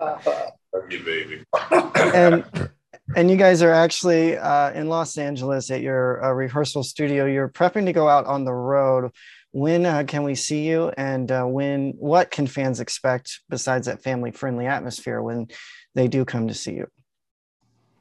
you, 0.90 1.04
baby. 1.04 1.44
And 1.70 2.44
and 3.16 3.30
you 3.30 3.36
guys 3.36 3.62
are 3.62 3.72
actually 3.72 4.36
uh, 4.36 4.70
in 4.72 4.88
Los 4.88 5.18
Angeles 5.18 5.70
at 5.70 5.80
your 5.80 6.24
uh, 6.24 6.32
rehearsal 6.32 6.82
studio. 6.82 7.26
You're 7.26 7.48
prepping 7.48 7.86
to 7.86 7.92
go 7.92 8.08
out 8.08 8.26
on 8.26 8.44
the 8.44 8.52
road. 8.52 9.10
When 9.52 9.84
uh, 9.84 10.04
can 10.06 10.22
we 10.22 10.36
see 10.36 10.68
you? 10.68 10.92
And 10.96 11.30
uh, 11.30 11.44
when? 11.44 11.94
What 11.98 12.30
can 12.30 12.46
fans 12.46 12.78
expect 12.78 13.40
besides 13.48 13.86
that 13.86 14.02
family-friendly 14.02 14.66
atmosphere 14.66 15.22
when 15.22 15.48
they 15.94 16.06
do 16.06 16.24
come 16.24 16.46
to 16.48 16.54
see 16.54 16.74
you? 16.74 16.86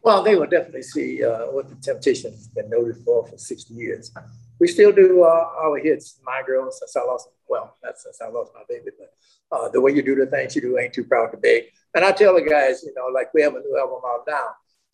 Well, 0.04 0.22
they 0.22 0.36
will 0.36 0.48
definitely 0.48 0.84
see 0.84 1.24
uh, 1.24 1.48
what 1.48 1.68
the 1.70 1.76
Temptation 1.76 2.32
has 2.32 2.48
been 2.48 2.70
noted 2.70 2.98
for 3.04 3.26
for 3.26 3.38
60 3.38 3.74
years. 3.74 4.12
We 4.60 4.68
still 4.68 4.92
do 4.92 5.24
uh, 5.24 5.50
our 5.60 5.80
hits, 5.80 6.20
"My 6.24 6.44
Girl," 6.46 6.72
since 6.72 6.96
I 6.96 7.02
lost. 7.02 7.30
Well, 7.48 7.76
that's 7.82 8.04
since 8.04 8.22
I 8.22 8.30
lost 8.30 8.52
my 8.54 8.62
baby, 8.70 8.92
but 9.50 9.72
the 9.74 9.82
way 9.82 9.92
you 9.92 10.04
do 10.04 10.14
the 10.14 10.28
things 10.28 10.56
you 10.56 10.62
do, 10.62 10.78
ain't 10.78 10.94
too 10.94 11.04
proud 11.04 11.32
to 11.32 11.38
beg. 11.38 11.64
And 11.96 12.06
I 12.06 12.12
tell 12.12 12.36
the 12.36 12.44
guys, 12.44 12.84
you 12.84 12.94
know, 12.96 13.08
like 13.08 13.34
we 13.34 13.42
have 13.42 13.56
a 13.56 13.60
new 13.60 13.76
album 13.80 14.02
out 14.06 14.24
now 14.28 14.50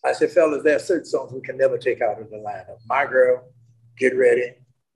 I 0.05 0.13
said, 0.13 0.31
fellas, 0.31 0.63
there 0.63 0.75
are 0.75 0.79
certain 0.79 1.05
songs 1.05 1.33
we 1.33 1.41
can 1.41 1.57
never 1.57 1.77
take 1.77 2.01
out 2.01 2.21
of 2.21 2.29
the 2.29 2.37
lineup. 2.37 2.77
My 2.87 3.05
Girl, 3.05 3.43
get 3.97 4.15
ready, 4.15 4.53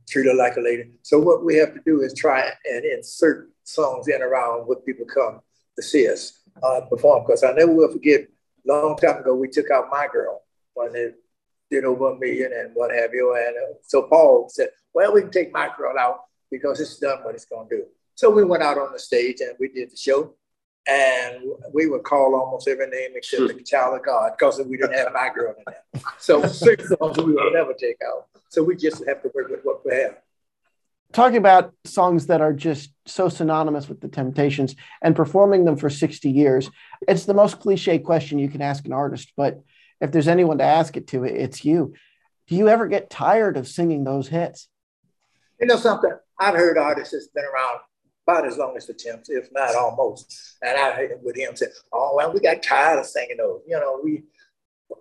treat 0.08 0.28
her 0.28 0.36
like 0.36 0.56
a 0.58 0.62
lady. 0.62 0.92
So 1.02 1.18
what 1.20 1.44
we 1.44 1.56
have 1.56 1.74
to 1.74 1.82
do 1.84 2.02
is 2.02 2.14
try 2.14 2.52
and 2.72 2.86
insert 2.86 3.50
songs 3.64 4.08
in 4.08 4.22
around 4.22 4.68
what 4.68 4.86
people 4.86 5.06
come 5.06 5.42
to 5.76 5.82
see 5.82 6.08
us 6.08 6.42
uh, 6.62 6.82
perform. 6.90 7.24
Because 7.26 7.44
I 7.44 7.54
never 7.54 7.74
will 7.74 7.92
forget, 7.92 8.28
long 8.68 8.98
time 8.98 9.18
ago, 9.18 9.34
we 9.34 9.50
took 9.50 9.72
out 9.72 9.90
My 9.90 10.08
Girl 10.12 10.44
when 10.76 10.96
it 10.96 11.16
did 11.72 11.86
over 11.86 12.12
a 12.12 12.20
million 12.20 12.52
and 12.54 12.72
what 12.76 12.94
have 12.94 13.12
you. 13.14 13.36
And 13.36 13.56
uh, 13.58 13.78
so 13.82 14.04
Paul 14.04 14.48
said, 14.50 14.70
well, 14.94 15.14
we 15.14 15.22
can 15.22 15.32
take 15.32 15.52
My 15.52 15.72
Girl 15.76 15.98
out 15.98 16.22
because 16.52 16.80
it's 16.80 17.00
done 17.00 17.24
what 17.24 17.34
it's 17.34 17.46
going 17.46 17.68
to 17.70 17.78
do. 17.78 17.84
So 18.14 18.30
we 18.30 18.44
went 18.44 18.62
out 18.64 18.78
on 18.78 18.92
the 18.92 19.00
stage 19.00 19.42
and 19.42 19.56
we 19.60 19.70
did 19.70 19.92
the 19.92 19.98
show. 19.98 20.36
And 20.90 21.44
we 21.72 21.88
would 21.88 22.04
call 22.04 22.36
almost 22.36 22.68
every 22.68 22.88
name 22.88 23.12
except 23.16 23.48
the 23.48 23.54
hmm. 23.54 23.64
child 23.64 23.96
of 23.96 24.06
God 24.06 24.32
because 24.38 24.60
we 24.66 24.78
didn't 24.78 24.94
have 24.94 25.14
my 25.14 25.30
girl 25.34 25.54
in 25.58 25.64
there. 25.68 26.02
So 26.18 26.46
six 26.48 26.90
songs 26.90 27.18
we 27.18 27.34
would 27.34 27.54
never 27.54 27.74
take 27.74 27.98
out. 28.08 28.28
So 28.50 28.64
we 28.64 28.76
just 28.76 29.06
have 29.08 29.22
to 29.22 29.32
work 29.34 29.50
with 29.50 29.62
what 29.64 29.86
we 29.86 29.94
have. 29.96 30.18
Talking 31.12 31.38
about 31.38 31.74
songs 31.86 32.28
that 32.28 32.42
are 32.42 32.54
just 32.54 32.92
so 33.06 33.30
synonymous 33.30 33.90
with 33.90 34.00
the 34.00 34.08
Temptations 34.08 34.76
and 35.02 35.16
performing 35.16 35.66
them 35.66 35.76
for 35.76 35.90
60 35.90 36.30
years, 36.30 36.70
it's 37.08 37.26
the 37.26 37.34
most 37.34 37.60
cliche 37.60 38.00
question 38.00 38.40
you 38.40 38.50
can 38.50 38.62
ask 38.62 38.86
an 38.86 38.94
artist. 38.94 39.34
But 39.36 39.62
if 40.02 40.12
there's 40.12 40.28
anyone 40.28 40.60
to 40.60 40.64
ask 40.64 40.98
it 40.98 41.08
to, 41.08 41.24
it's 41.24 41.66
you. 41.66 41.94
Do 42.48 42.56
you 42.56 42.68
ever 42.68 42.88
get 42.88 43.10
tired 43.10 43.58
of 43.58 43.68
singing 43.68 44.04
those 44.04 44.28
hits? 44.28 44.68
You 45.60 45.68
know 45.68 45.78
something? 45.78 46.14
I've 46.40 46.56
heard 46.56 46.78
artists 46.78 47.14
that's 47.14 47.28
been 47.28 47.44
around 47.44 47.80
about 48.30 48.48
as 48.48 48.58
long 48.58 48.76
as 48.78 48.86
the 48.86 48.94
Temps, 48.94 49.30
if 49.30 49.50
not 49.52 49.76
almost. 49.76 50.58
And 50.62 50.78
I 50.78 51.10
with 51.24 51.36
him 51.36 51.56
said, 51.56 51.70
"Oh 51.92 52.14
well, 52.16 52.34
we 52.34 52.40
got 52.40 52.62
tired 52.64 53.00
of 53.00 53.06
singing 53.06 53.38
those. 53.38 53.62
You 53.68 53.80
know, 53.80 54.00
we. 54.04 54.24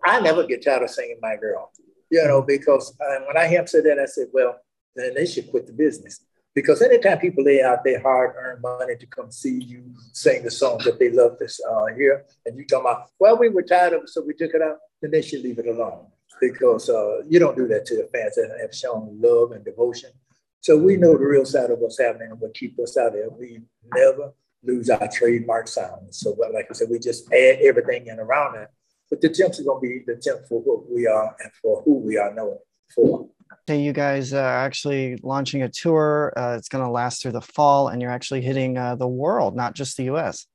I 0.05 0.21
never 0.21 0.47
get 0.47 0.65
tired 0.65 0.83
of 0.83 0.91
singing 0.91 1.19
my 1.21 1.37
girl. 1.37 1.71
You 2.11 2.25
know, 2.25 2.43
because 2.43 2.95
uh, 3.01 3.21
when 3.27 3.37
I 3.37 3.47
him 3.47 3.67
say 3.67 3.81
that, 3.83 3.99
I 3.99 4.07
said, 4.07 4.29
well, 4.33 4.57
then 4.97 5.15
they 5.15 5.27
should 5.27 5.51
quit 5.51 5.67
the 5.67 5.73
business. 5.73 6.21
Because 6.55 6.81
anytime 6.81 7.19
people 7.19 7.45
lay 7.45 7.63
out 7.63 7.85
their 7.85 8.01
hard-earned 8.01 8.63
money 8.63 8.97
to 8.97 9.07
come 9.07 9.31
see 9.31 9.63
you 9.63 9.85
sing 10.13 10.43
the 10.43 10.51
songs 10.51 10.85
that 10.85 10.99
they 10.99 11.11
love 11.11 11.39
to 11.39 11.47
uh, 11.71 11.87
hear, 11.95 12.25
and 12.47 12.59
you 12.59 12.65
talk 12.65 12.81
about, 12.81 13.11
well, 13.21 13.39
we 13.39 13.51
were 13.51 13.63
tired 13.63 13.93
of 13.93 14.03
it, 14.03 14.09
so 14.09 14.23
we 14.27 14.33
took 14.33 14.55
it 14.55 14.63
out, 14.63 14.79
then 15.03 15.11
they 15.11 15.23
should 15.23 15.43
leave 15.43 15.59
it 15.59 15.67
alone. 15.67 16.07
Because 16.41 16.89
uh, 16.89 17.23
you 17.29 17.39
don't 17.39 17.57
do 17.57 17.69
that 17.69 17.85
to 17.87 17.97
the 17.97 18.09
fans 18.13 18.37
that 18.37 18.57
have 18.61 18.75
shown 18.75 19.19
love 19.21 19.53
and 19.53 19.65
devotion 19.65 20.11
so 20.61 20.77
we 20.77 20.97
know 20.97 21.17
the 21.17 21.25
real 21.25 21.45
side 21.45 21.71
of 21.71 21.79
what's 21.79 22.01
happening 22.01 22.31
and 22.31 22.41
what 22.41 22.55
keep 22.55 22.79
us 22.81 22.97
out 22.97 23.13
there. 23.13 23.31
We 23.31 23.63
never 23.95 24.33
lose 24.63 24.91
our 24.91 25.09
trademark 25.09 25.69
sound. 25.69 26.15
So 26.15 26.37
like 26.53 26.67
I 26.71 26.75
said, 26.75 26.89
we 26.91 26.99
just 26.99 27.33
add 27.33 27.59
everything 27.63 28.09
in 28.09 28.19
around 28.19 28.57
it. 28.57 28.69
But 29.09 29.21
the 29.21 29.29
temps 29.31 29.61
are 29.61 29.65
going 29.65 29.81
to 29.81 29.89
be 29.89 30.05
the 30.07 30.21
temp 30.21 30.47
for 30.49 30.61
what 30.61 30.91
we 30.91 31.07
are 31.07 31.35
and 31.41 31.51
for 31.63 31.83
who 31.83 31.95
we 31.99 32.19
are 32.19 32.35
known 32.35 32.59
for. 32.95 33.29
Okay, 33.63 33.81
you 33.81 33.93
guys 33.93 34.35
are 34.35 34.59
actually 34.59 35.19
launching 35.23 35.63
a 35.63 35.69
tour. 35.69 36.35
Uh, 36.37 36.57
it's 36.59 36.69
going 36.69 36.85
to 36.85 36.91
last 36.91 37.23
through 37.23 37.33
the 37.33 37.41
fall, 37.41 37.89
and 37.89 38.03
you're 38.03 38.11
actually 38.11 38.43
hitting 38.43 38.77
uh, 38.77 38.97
the 38.97 39.09
world, 39.09 39.57
not 39.57 39.75
just 39.75 39.97
the 39.97 40.05
U.S. 40.05 40.47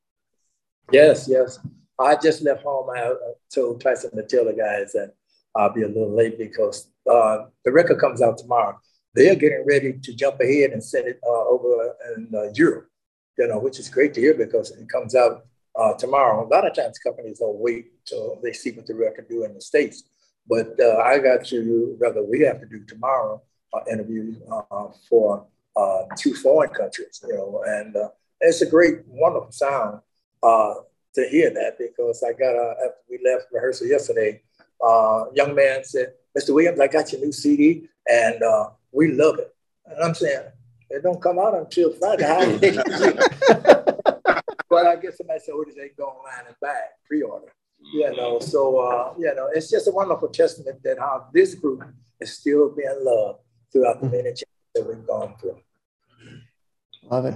Yes, 0.92 1.28
yes. 1.28 1.58
I 1.98 2.16
just 2.16 2.44
left 2.44 2.64
home. 2.64 2.90
I 2.92 3.14
told 3.54 3.82
Tyson 3.82 4.16
to 4.16 4.24
tell 4.24 4.46
the 4.46 4.54
guys 4.54 4.92
that 4.94 5.14
I'll 5.56 5.74
be 5.74 5.82
a 5.82 5.88
little 5.88 6.16
late 6.16 6.38
because 6.38 6.90
uh, 7.10 7.46
the 7.66 7.72
record 7.72 8.00
comes 8.00 8.22
out 8.22 8.38
tomorrow 8.38 8.80
they're 9.14 9.36
getting 9.36 9.64
ready 9.68 9.94
to 9.94 10.14
jump 10.14 10.40
ahead 10.40 10.72
and 10.72 10.84
send 10.84 11.08
it 11.08 11.20
uh, 11.26 11.48
over 11.48 11.96
in 12.16 12.30
uh, 12.34 12.50
Europe, 12.56 12.90
you 13.38 13.48
know, 13.48 13.60
which 13.60 13.80
is 13.80 13.90
great 13.90 14.14
to 14.16 14.22
hear 14.22 14.34
because 14.34 14.72
it 14.72 14.90
comes 14.90 15.16
out 15.16 15.46
uh, 15.76 15.94
tomorrow. 15.94 16.46
A 16.46 16.50
lot 16.50 16.66
of 16.66 16.76
times 16.76 16.98
companies 17.00 17.40
don't 17.40 17.58
wait 17.58 18.06
till 18.06 18.40
they 18.44 18.54
see 18.54 18.72
what 18.72 18.88
the 18.88 18.96
record 18.96 19.28
do 19.30 19.44
in 19.44 19.54
the 19.54 19.62
States. 19.62 20.04
But 20.48 20.80
uh, 20.80 20.98
I 20.98 21.20
got 21.20 21.46
to, 21.46 21.96
rather, 22.00 22.24
we 22.24 22.42
have 22.42 22.60
to 22.60 22.66
do 22.66 22.84
tomorrow 22.86 23.42
uh, 23.74 23.80
interviews 23.92 24.38
uh, 24.52 24.88
for 25.10 25.48
two 26.18 26.36
foreign 26.36 26.70
countries, 26.72 27.24
you 27.28 27.36
know, 27.36 27.64
and 27.66 27.96
it's 28.42 28.62
a 28.62 28.70
great, 28.70 29.00
wonderful 29.08 29.52
sound 29.52 30.02
to 30.44 31.30
hear 31.30 31.52
that 31.52 31.78
because 31.78 32.24
I 32.24 32.34
got, 32.34 32.56
after 32.56 32.98
we 33.10 33.20
left 33.24 33.46
rehearsal 33.52 33.88
yesterday, 33.88 34.42
young 35.34 35.56
man 35.56 35.84
said, 35.84 36.14
Mr. 36.38 36.54
Williams, 36.54 36.80
I 36.80 36.88
got 36.88 37.12
your 37.12 37.22
new 37.22 37.32
CD. 37.32 37.88
And 38.08 38.42
we 38.94 39.12
love 39.12 39.40
it. 39.40 39.54
And 39.86 40.02
I'm 40.02 40.14
saying, 40.14 40.44
it 40.90 41.04
don't 41.04 41.22
come 41.22 41.40
out 41.40 41.56
until 41.56 41.92
Friday. 41.94 42.24
but 44.70 44.88
I 44.88 44.96
guess 44.98 45.18
somebody 45.18 45.40
said, 45.40 45.54
oh, 45.54 45.66
they 45.76 45.90
go 45.98 46.06
online 46.06 46.46
and 46.48 46.56
buy 46.62 46.70
it, 46.70 46.92
pre-order. 47.08 47.54
You 47.94 48.06
mm-hmm. 48.06 48.16
know, 48.16 48.40
so, 48.40 48.80
uh, 48.80 49.14
you 49.18 49.34
know, 49.36 49.50
it's 49.54 49.70
just 49.70 49.88
a 49.88 49.92
wonderful 49.92 50.30
testament 50.30 50.82
that 50.84 51.00
how 51.00 51.28
this 51.34 51.56
group 51.56 51.84
is 52.22 52.38
still 52.38 52.74
being 52.76 52.96
loved 53.02 53.40
throughout 53.72 54.00
the 54.00 54.08
many 54.08 54.30
changes 54.30 54.46
that 54.76 54.88
we've 54.88 55.06
gone 55.06 55.36
through. 55.40 55.58
Love 57.10 57.26
it. 57.26 57.36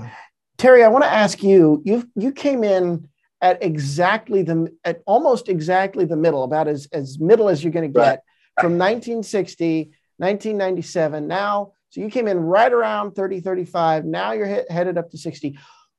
Terry, 0.57 0.83
I 0.83 0.87
want 0.87 1.03
to 1.03 1.11
ask 1.11 1.43
you, 1.43 1.81
you 1.85 2.09
you 2.15 2.31
came 2.31 2.63
in 2.63 3.09
at 3.41 3.61
exactly 3.61 4.41
the 4.41 4.73
at 4.83 5.01
almost 5.05 5.49
exactly 5.49 6.05
the 6.05 6.15
middle, 6.15 6.43
about 6.43 6.67
as, 6.67 6.87
as 6.91 7.19
middle 7.19 7.49
as 7.49 7.63
you're 7.63 7.73
going 7.73 7.91
to 7.91 7.93
get 7.93 8.01
right. 8.01 8.19
from 8.59 8.77
1960 8.77 9.91
1997. 10.17 11.27
Now, 11.27 11.73
so 11.89 12.01
you 12.01 12.09
came 12.09 12.27
in 12.27 12.39
right 12.39 12.71
around 12.71 13.11
30, 13.11 13.39
35. 13.39 14.05
Now 14.05 14.31
you're 14.33 14.45
hit, 14.45 14.69
headed 14.69 14.97
up 14.97 15.09
to 15.11 15.17
60. 15.17 15.57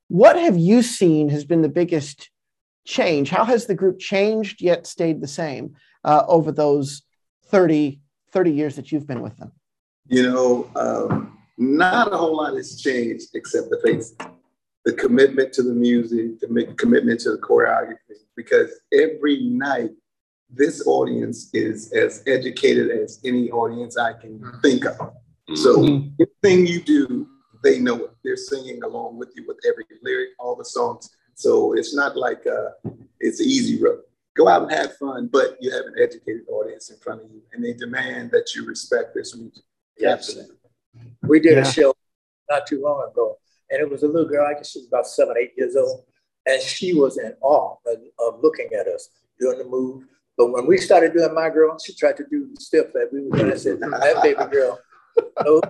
What 0.09 0.37
have 0.37 0.57
you 0.57 0.81
seen 0.81 1.29
has 1.29 1.45
been 1.45 1.61
the 1.61 1.69
biggest 1.69 2.29
change? 2.85 3.29
How 3.29 3.45
has 3.45 3.65
the 3.65 3.75
group 3.75 3.99
changed 3.99 4.61
yet 4.61 4.87
stayed 4.87 5.21
the 5.21 5.27
same 5.27 5.75
uh, 6.03 6.23
over 6.27 6.51
those 6.51 7.03
30, 7.45 7.99
30 8.31 8.51
years 8.51 8.75
that 8.75 8.91
you've 8.91 9.07
been 9.07 9.21
with 9.21 9.37
them? 9.37 9.51
You 10.07 10.23
know, 10.23 10.71
um, 10.75 11.37
not 11.57 12.11
a 12.11 12.17
whole 12.17 12.37
lot 12.37 12.55
has 12.55 12.79
changed 12.81 13.29
except 13.35 13.69
the 13.69 13.79
face, 13.83 14.15
the 14.85 14.93
commitment 14.93 15.53
to 15.53 15.63
the 15.63 15.73
music, 15.73 16.39
the 16.39 16.73
commitment 16.77 17.19
to 17.21 17.31
the 17.31 17.37
choreography, 17.37 17.97
because 18.35 18.71
every 18.93 19.43
night 19.43 19.91
this 20.49 20.85
audience 20.87 21.49
is 21.53 21.91
as 21.93 22.23
educated 22.25 22.89
as 22.89 23.19
any 23.23 23.51
audience 23.51 23.97
I 23.97 24.13
can 24.13 24.39
mm-hmm. 24.39 24.59
think 24.61 24.85
of. 24.85 24.97
Mm-hmm. 24.97 25.55
So 25.55 25.83
anything 25.83 26.65
you 26.65 26.81
do, 26.81 27.27
they 27.63 27.79
know 27.79 27.95
it. 27.97 28.11
They're 28.23 28.37
singing 28.37 28.83
along 28.83 29.17
with 29.17 29.29
you 29.35 29.45
with 29.47 29.57
every 29.67 29.85
lyric, 30.01 30.29
all 30.39 30.55
the 30.55 30.65
songs. 30.65 31.09
So 31.35 31.73
it's 31.73 31.95
not 31.95 32.17
like 32.17 32.45
uh, 32.47 32.89
it's 33.19 33.41
easy 33.41 33.81
road. 33.81 34.01
Go 34.35 34.47
out 34.47 34.63
and 34.63 34.71
have 34.71 34.95
fun, 34.97 35.29
but 35.31 35.57
you 35.59 35.71
have 35.71 35.85
an 35.85 35.95
educated 36.01 36.43
audience 36.49 36.89
in 36.89 36.97
front 36.97 37.23
of 37.23 37.31
you, 37.31 37.41
and 37.53 37.63
they 37.63 37.73
demand 37.73 38.31
that 38.31 38.55
you 38.55 38.65
respect 38.65 39.13
this 39.13 39.35
music. 39.35 39.63
Absolutely. 40.05 40.55
We 41.23 41.39
did 41.39 41.53
yeah. 41.53 41.61
a 41.61 41.65
show 41.65 41.93
not 42.49 42.65
too 42.65 42.81
long 42.81 43.09
ago, 43.11 43.37
and 43.69 43.81
it 43.81 43.89
was 43.89 44.03
a 44.03 44.07
little 44.07 44.29
girl. 44.29 44.47
I 44.47 44.53
guess 44.53 44.71
she 44.71 44.79
was 44.79 44.87
about 44.87 45.07
seven, 45.07 45.35
eight 45.39 45.51
years 45.57 45.75
old, 45.75 46.03
and 46.45 46.61
she 46.61 46.93
was 46.93 47.17
in 47.17 47.33
awe 47.41 47.75
of, 47.85 47.97
of 48.19 48.41
looking 48.41 48.69
at 48.79 48.87
us 48.87 49.09
doing 49.39 49.57
the 49.57 49.65
move 49.65 50.05
but 50.39 50.53
when 50.53 50.65
we 50.65 50.77
started 50.77 51.11
doing 51.13 51.33
My 51.33 51.49
Girl, 51.49 51.77
she 51.77 51.93
tried 51.93 52.15
to 52.15 52.23
do 52.31 52.49
the 52.55 52.61
stuff 52.61 52.85
that 52.93 53.09
we 53.11 53.23
were 53.23 53.37
going 53.37 53.51
to 53.51 53.59
say, 53.59 53.71
that 53.71 54.19
baby 54.23 54.49
girl, 54.49 54.79
no 55.43 55.61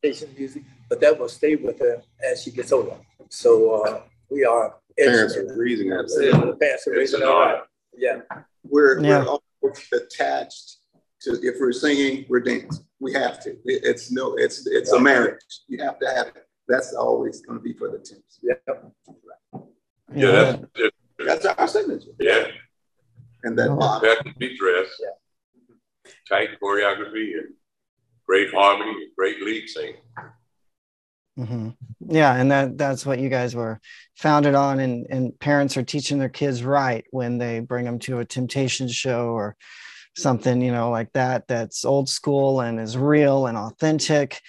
temptation 0.00 0.32
music, 0.38 0.62
but 0.88 1.00
that 1.00 1.18
will 1.18 1.28
stay 1.28 1.56
with 1.56 1.80
her 1.80 2.00
as 2.24 2.40
she 2.40 2.52
gets 2.52 2.70
older. 2.70 2.94
So 3.30 3.82
uh, 3.82 4.02
we 4.30 4.44
are 4.44 4.76
parents 4.96 5.36
are 5.36 5.52
raising 5.58 5.92
us. 5.92 6.16
Parents 6.16 6.86
are 6.86 6.92
raising 6.92 7.20
us. 7.20 7.62
Yeah. 7.96 8.20
We're, 8.62 9.02
yeah. 9.02 9.24
we're 9.24 9.26
all 9.26 9.42
attached 9.92 10.76
to 11.22 11.32
if 11.42 11.56
we're 11.58 11.72
singing, 11.72 12.26
we're 12.28 12.38
dancing. 12.38 12.86
We 13.00 13.12
have 13.14 13.42
to. 13.42 13.56
It's 13.64 14.12
no, 14.12 14.36
it's 14.36 14.68
it's 14.68 14.92
a 14.92 15.00
marriage. 15.00 15.40
You 15.66 15.82
have 15.82 15.98
to 15.98 16.06
have 16.06 16.28
it. 16.28 16.46
That's 16.68 16.94
always 16.94 17.40
going 17.40 17.58
to 17.58 17.62
be 17.62 17.72
for 17.72 17.88
the 17.90 17.98
Temps. 17.98 18.38
Yeah. 18.40 18.54
Yeah, 20.14 20.58
that's, 21.18 21.42
that's 21.42 21.46
our 21.46 21.66
signature. 21.66 22.12
Yeah 22.20 22.46
and 23.46 23.58
that 23.58 23.70
oh. 23.70 24.00
Perfectly 24.00 24.56
dressed, 24.56 25.02
yeah. 25.02 26.12
tight 26.28 26.50
choreography, 26.62 27.38
and 27.38 27.54
great 28.26 28.52
harmony, 28.52 28.90
and 28.90 29.10
great 29.16 29.40
lead 29.40 29.68
singing. 29.68 29.94
Mm-hmm. 31.38 31.68
Yeah, 32.08 32.34
and 32.34 32.50
that 32.50 32.76
that's 32.76 33.06
what 33.06 33.18
you 33.18 33.28
guys 33.28 33.54
were 33.54 33.80
founded 34.16 34.54
on, 34.54 34.80
and 34.80 35.06
and 35.08 35.38
parents 35.38 35.76
are 35.76 35.82
teaching 35.82 36.18
their 36.18 36.28
kids 36.28 36.62
right 36.62 37.04
when 37.10 37.38
they 37.38 37.60
bring 37.60 37.84
them 37.84 37.98
to 38.00 38.18
a 38.18 38.24
temptation 38.24 38.88
show 38.88 39.28
or 39.28 39.56
something, 40.16 40.60
you 40.60 40.72
know, 40.72 40.90
like 40.90 41.12
that. 41.12 41.46
That's 41.46 41.84
old 41.84 42.08
school 42.08 42.60
and 42.60 42.80
is 42.80 42.96
real 42.96 43.46
and 43.46 43.56
authentic. 43.56 44.40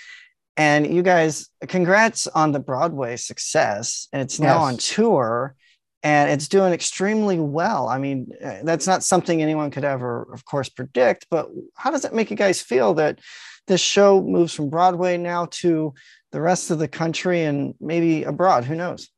And 0.55 0.91
you 0.91 1.03
guys, 1.03 1.49
congrats 1.67 2.25
on 2.25 2.51
the 2.51 2.59
Broadway 2.59 3.17
success. 3.17 4.07
And 4.11 4.21
it's 4.21 4.39
now 4.39 4.65
yes. 4.65 4.73
on 4.73 4.77
tour 4.77 5.55
and 6.03 6.29
it's 6.29 6.47
doing 6.47 6.73
extremely 6.73 7.39
well. 7.39 7.87
I 7.87 7.97
mean, 7.97 8.31
uh, 8.43 8.57
that's 8.63 8.87
not 8.87 9.03
something 9.03 9.41
anyone 9.41 9.71
could 9.71 9.83
ever, 9.83 10.27
of 10.31 10.45
course, 10.45 10.69
predict. 10.69 11.27
But 11.29 11.49
how 11.75 11.91
does 11.91 12.05
it 12.05 12.13
make 12.13 12.29
you 12.29 12.37
guys 12.37 12.61
feel 12.61 12.93
that 12.95 13.19
this 13.65 13.81
show 13.81 14.21
moves 14.21 14.53
from 14.53 14.69
Broadway 14.69 15.17
now 15.17 15.47
to 15.51 15.93
the 16.31 16.41
rest 16.41 16.71
of 16.71 16.79
the 16.79 16.87
country 16.87 17.43
and 17.43 17.73
maybe 17.79 18.23
abroad? 18.23 18.65
Who 18.65 18.75
knows? 18.75 19.09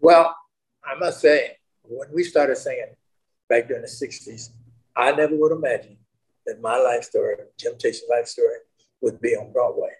Well, 0.00 0.34
I 0.84 0.98
must 0.98 1.20
say, 1.20 1.56
when 1.82 2.08
we 2.12 2.24
started 2.24 2.56
singing 2.56 2.94
back 3.48 3.68
during 3.68 3.82
the 3.82 3.88
60s, 3.88 4.50
I 4.96 5.12
never 5.12 5.36
would 5.36 5.52
imagine 5.52 5.96
that 6.46 6.60
my 6.60 6.78
life 6.78 7.04
story, 7.04 7.36
Temptation 7.58 8.06
life 8.10 8.26
story, 8.26 8.56
would 9.00 9.20
be 9.20 9.36
on 9.36 9.52
Broadway. 9.52 9.90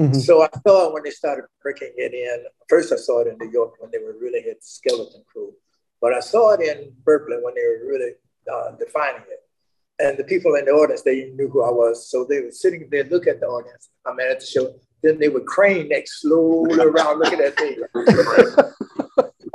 Mm-hmm. 0.00 0.20
So 0.20 0.42
I 0.42 0.48
saw 0.66 0.88
it 0.88 0.94
when 0.94 1.02
they 1.02 1.10
started 1.10 1.44
breaking 1.62 1.92
it 1.96 2.14
in. 2.14 2.44
First, 2.68 2.92
I 2.92 2.96
saw 2.96 3.20
it 3.20 3.28
in 3.28 3.38
New 3.38 3.50
York 3.50 3.74
when 3.80 3.90
they 3.90 3.98
were 3.98 4.16
really 4.20 4.40
hit 4.40 4.64
Skeleton 4.64 5.22
Crew, 5.30 5.52
but 6.00 6.14
I 6.14 6.20
saw 6.20 6.54
it 6.54 6.60
in 6.60 6.92
Berkeley 7.04 7.36
when 7.42 7.54
they 7.54 7.62
were 7.62 7.86
really 7.86 8.12
uh, 8.52 8.72
defining 8.78 9.22
it. 9.28 9.40
And 9.98 10.18
the 10.18 10.24
people 10.24 10.54
in 10.54 10.64
the 10.64 10.72
audience, 10.72 11.02
they 11.02 11.30
knew 11.30 11.48
who 11.48 11.62
I 11.62 11.70
was. 11.70 12.10
So 12.10 12.24
they 12.28 12.40
were 12.40 12.50
sitting 12.50 12.88
there, 12.90 13.04
look 13.04 13.26
at 13.26 13.40
the 13.40 13.46
audience. 13.46 13.90
I'm 14.06 14.18
at 14.20 14.40
the 14.40 14.46
show. 14.46 14.74
Then 15.02 15.18
they 15.18 15.28
would 15.28 15.46
crane 15.46 15.88
neck 15.88 16.04
slowly 16.06 16.78
around 16.78 17.18
looking 17.18 17.40
at 17.40 17.56
me. 17.58 17.76
and 17.94 18.08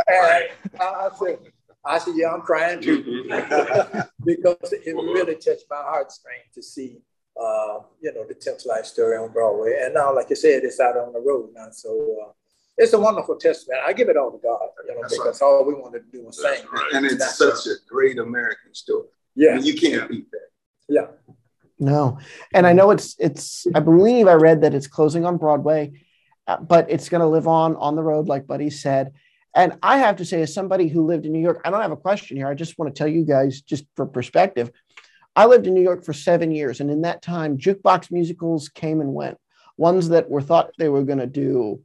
I 0.80 1.10
said, 1.20 1.40
I 1.86 1.98
said, 2.00 2.14
yeah, 2.16 2.34
I'm 2.34 2.42
crying 2.42 2.82
too. 2.82 3.24
because 4.26 4.74
it 4.74 4.96
really 4.96 5.36
touched 5.36 5.66
my 5.70 5.78
heartstrings 5.78 6.54
to 6.54 6.62
see, 6.62 7.00
uh, 7.40 7.80
you 8.02 8.14
know, 8.14 8.26
the 8.28 8.34
Temps 8.34 8.66
life 8.66 8.86
story 8.86 9.18
on 9.18 9.32
Broadway. 9.32 9.80
And 9.84 9.94
now, 9.94 10.16
like 10.16 10.30
you 10.30 10.36
said, 10.36 10.64
it's 10.64 10.80
out 10.80 10.98
on 10.98 11.14
the 11.14 11.20
road 11.20 11.50
now. 11.56 11.68
So 11.72 12.18
uh, 12.26 12.32
it's 12.78 12.94
a 12.94 13.00
wonderful 13.00 13.36
testament. 13.38 13.82
I 13.86 13.94
give 13.94 14.10
it 14.10 14.18
all 14.18 14.32
to 14.32 14.38
God, 14.38 14.70
you 14.88 14.96
know, 14.96 15.02
That's 15.02 15.18
because 15.18 15.42
right. 15.42 15.48
all 15.48 15.66
we 15.66 15.74
wanted 15.74 16.12
to 16.12 16.18
do 16.18 16.26
was 16.26 16.42
sing. 16.42 16.66
Right. 16.72 16.94
And 16.94 17.06
it's 17.06 17.38
such 17.38 17.68
a 17.68 17.76
great 17.90 18.20
American 18.20 18.74
story. 18.74 19.08
Yeah. 19.36 19.52
I 19.52 19.56
mean, 19.56 19.66
you 19.66 19.76
can't 19.76 20.10
beat 20.10 20.30
that. 20.32 20.48
Yeah. 20.90 21.08
No, 21.80 22.18
and 22.54 22.66
I 22.66 22.74
know 22.74 22.90
it's 22.90 23.16
it's. 23.20 23.68
I 23.76 23.82
believe 23.82 24.28
I 24.28 24.34
read 24.34 24.62
that 24.62 24.74
it's 24.74 24.88
closing 24.88 25.26
on 25.26 25.38
Broadway, 25.38 25.92
uh, 26.48 26.58
but 26.58 26.90
it's 26.90 27.08
going 27.08 27.22
to 27.22 27.28
live 27.28 27.48
on 27.48 27.76
on 27.76 27.96
the 27.96 28.02
road, 28.02 28.28
like 28.28 28.48
Buddy 28.48 28.72
said. 28.72 29.14
And 29.54 29.78
I 29.84 30.00
have 30.00 30.16
to 30.18 30.26
say, 30.26 30.42
as 30.42 30.54
somebody 30.54 30.88
who 30.88 31.06
lived 31.06 31.26
in 31.26 31.34
New 31.34 31.42
York, 31.42 31.62
I 31.64 31.70
don't 31.70 31.82
have 31.82 31.92
a 31.92 31.98
question 31.98 32.38
here. 32.38 32.48
I 32.48 32.56
just 32.56 32.80
want 32.80 32.94
to 32.94 32.98
tell 32.98 33.08
you 33.08 33.24
guys, 33.26 33.62
just 33.62 33.86
for 33.96 34.06
perspective, 34.08 34.72
I 35.38 35.46
lived 35.46 35.68
in 35.68 35.76
New 35.76 35.84
York 35.84 36.04
for 36.04 36.14
seven 36.14 36.52
years, 36.52 36.82
and 36.82 36.90
in 36.90 37.04
that 37.04 37.22
time, 37.22 37.60
jukebox 37.60 38.12
musicals 38.12 38.70
came 38.70 39.02
and 39.02 39.14
went. 39.14 39.38
Ones 39.78 40.10
that 40.10 40.30
were 40.30 40.42
thought 40.42 40.72
they 40.80 40.90
were 40.90 41.04
going 41.04 41.20
to 41.20 41.28
do 41.28 41.84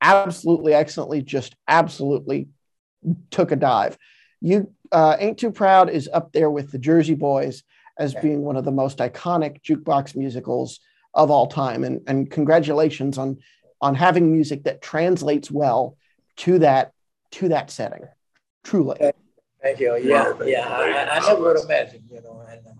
absolutely 0.00 0.72
excellently, 0.72 1.20
just 1.20 1.54
absolutely 1.68 2.48
took 3.30 3.52
a 3.52 3.56
dive. 3.56 3.98
You 4.40 4.72
uh, 4.92 5.16
Ain't 5.18 5.38
Too 5.38 5.50
Proud 5.50 5.90
is 5.90 6.08
up 6.10 6.32
there 6.32 6.50
with 6.50 6.70
the 6.70 6.78
Jersey 6.78 7.14
Boys 7.14 7.62
as 7.98 8.14
being 8.14 8.42
one 8.42 8.56
of 8.56 8.64
the 8.64 8.72
most 8.72 8.98
iconic 8.98 9.62
jukebox 9.62 10.16
musicals 10.16 10.80
of 11.12 11.30
all 11.30 11.46
time. 11.46 11.84
And, 11.84 12.00
and 12.06 12.30
congratulations 12.30 13.18
on, 13.18 13.38
on 13.80 13.94
having 13.94 14.32
music 14.32 14.64
that 14.64 14.80
translates 14.80 15.50
well 15.50 15.96
to 16.38 16.58
that, 16.60 16.92
to 17.32 17.48
that 17.48 17.70
setting. 17.70 18.04
Truly. 18.64 19.12
Thank 19.62 19.80
you. 19.80 19.96
Yeah, 19.96 20.32
yeah. 20.44 20.68
I, 20.68 21.16
I 21.16 21.20
never 21.26 21.42
would 21.42 21.64
imagine, 21.64 22.04
you 22.10 22.20
know, 22.22 22.44
and 22.48 22.60
uh, 22.66 22.70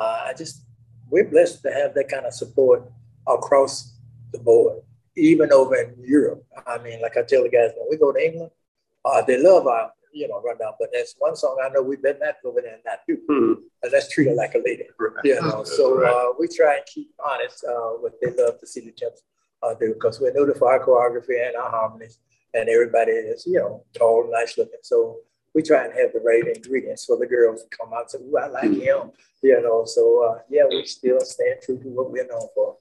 I 0.00 0.34
just, 0.36 0.64
we're 1.08 1.28
blessed 1.28 1.62
to 1.62 1.72
have 1.72 1.94
that 1.94 2.08
kind 2.08 2.26
of 2.26 2.34
support 2.34 2.90
across 3.26 3.94
the 4.32 4.38
board, 4.38 4.82
even 5.16 5.52
over 5.52 5.76
in 5.76 5.94
Europe. 6.02 6.44
I 6.66 6.78
mean, 6.78 7.00
like 7.00 7.16
I 7.16 7.22
tell 7.22 7.42
the 7.42 7.48
guys, 7.48 7.70
when 7.76 7.88
we 7.90 7.96
go 7.96 8.12
to 8.12 8.18
England, 8.18 8.50
uh, 9.04 9.22
they 9.22 9.42
love 9.42 9.66
our 9.66 9.92
you 10.14 10.28
know, 10.28 10.40
run 10.40 10.56
down. 10.58 10.72
But 10.78 10.90
there's 10.92 11.14
one 11.18 11.36
song 11.36 11.58
I 11.62 11.68
know 11.68 11.82
we've 11.82 12.02
been 12.02 12.18
that 12.20 12.36
over 12.44 12.60
there 12.60 12.74
and 12.74 12.82
not 12.86 13.00
do. 13.06 13.16
Mm-hmm. 13.28 13.60
And 13.82 13.92
that's 13.92 14.08
treat 14.12 14.28
her 14.28 14.34
like 14.34 14.54
a 14.54 14.58
lady. 14.58 14.84
Right. 14.98 15.12
You 15.24 15.40
know, 15.40 15.64
so 15.64 15.98
right. 15.98 16.12
uh, 16.12 16.32
we 16.38 16.48
try 16.48 16.76
and 16.76 16.86
keep 16.86 17.10
honest 17.24 17.64
uh, 17.68 17.98
what 18.00 18.14
they 18.22 18.30
love 18.30 18.60
to 18.60 18.66
see 18.66 18.80
the 18.80 18.92
temps 18.92 19.22
uh, 19.62 19.74
do 19.74 19.94
because 19.94 20.20
we're 20.20 20.32
noted 20.32 20.56
for 20.56 20.72
our 20.72 20.84
choreography 20.84 21.46
and 21.46 21.56
our 21.56 21.70
harmonies, 21.70 22.18
and 22.54 22.68
everybody 22.68 23.12
is, 23.12 23.44
you 23.46 23.58
know, 23.58 23.84
tall, 23.96 24.28
nice 24.30 24.56
looking. 24.56 24.80
So 24.82 25.18
we 25.54 25.62
try 25.62 25.84
and 25.84 25.94
have 25.94 26.12
the 26.12 26.20
right 26.20 26.44
ingredients 26.46 27.04
for 27.04 27.16
the 27.16 27.26
girls 27.26 27.62
to 27.62 27.76
come 27.76 27.92
out 27.92 28.02
and 28.02 28.10
say, 28.10 28.18
"Ooh, 28.18 28.36
I 28.36 28.48
like 28.48 28.72
him," 28.72 29.12
you 29.42 29.62
know. 29.62 29.84
So 29.84 30.24
uh, 30.24 30.38
yeah, 30.50 30.64
we 30.68 30.84
still 30.84 31.20
stand 31.20 31.60
true 31.62 31.78
to 31.78 31.88
what 31.88 32.10
we're 32.10 32.26
known 32.26 32.48
for. 32.54 32.76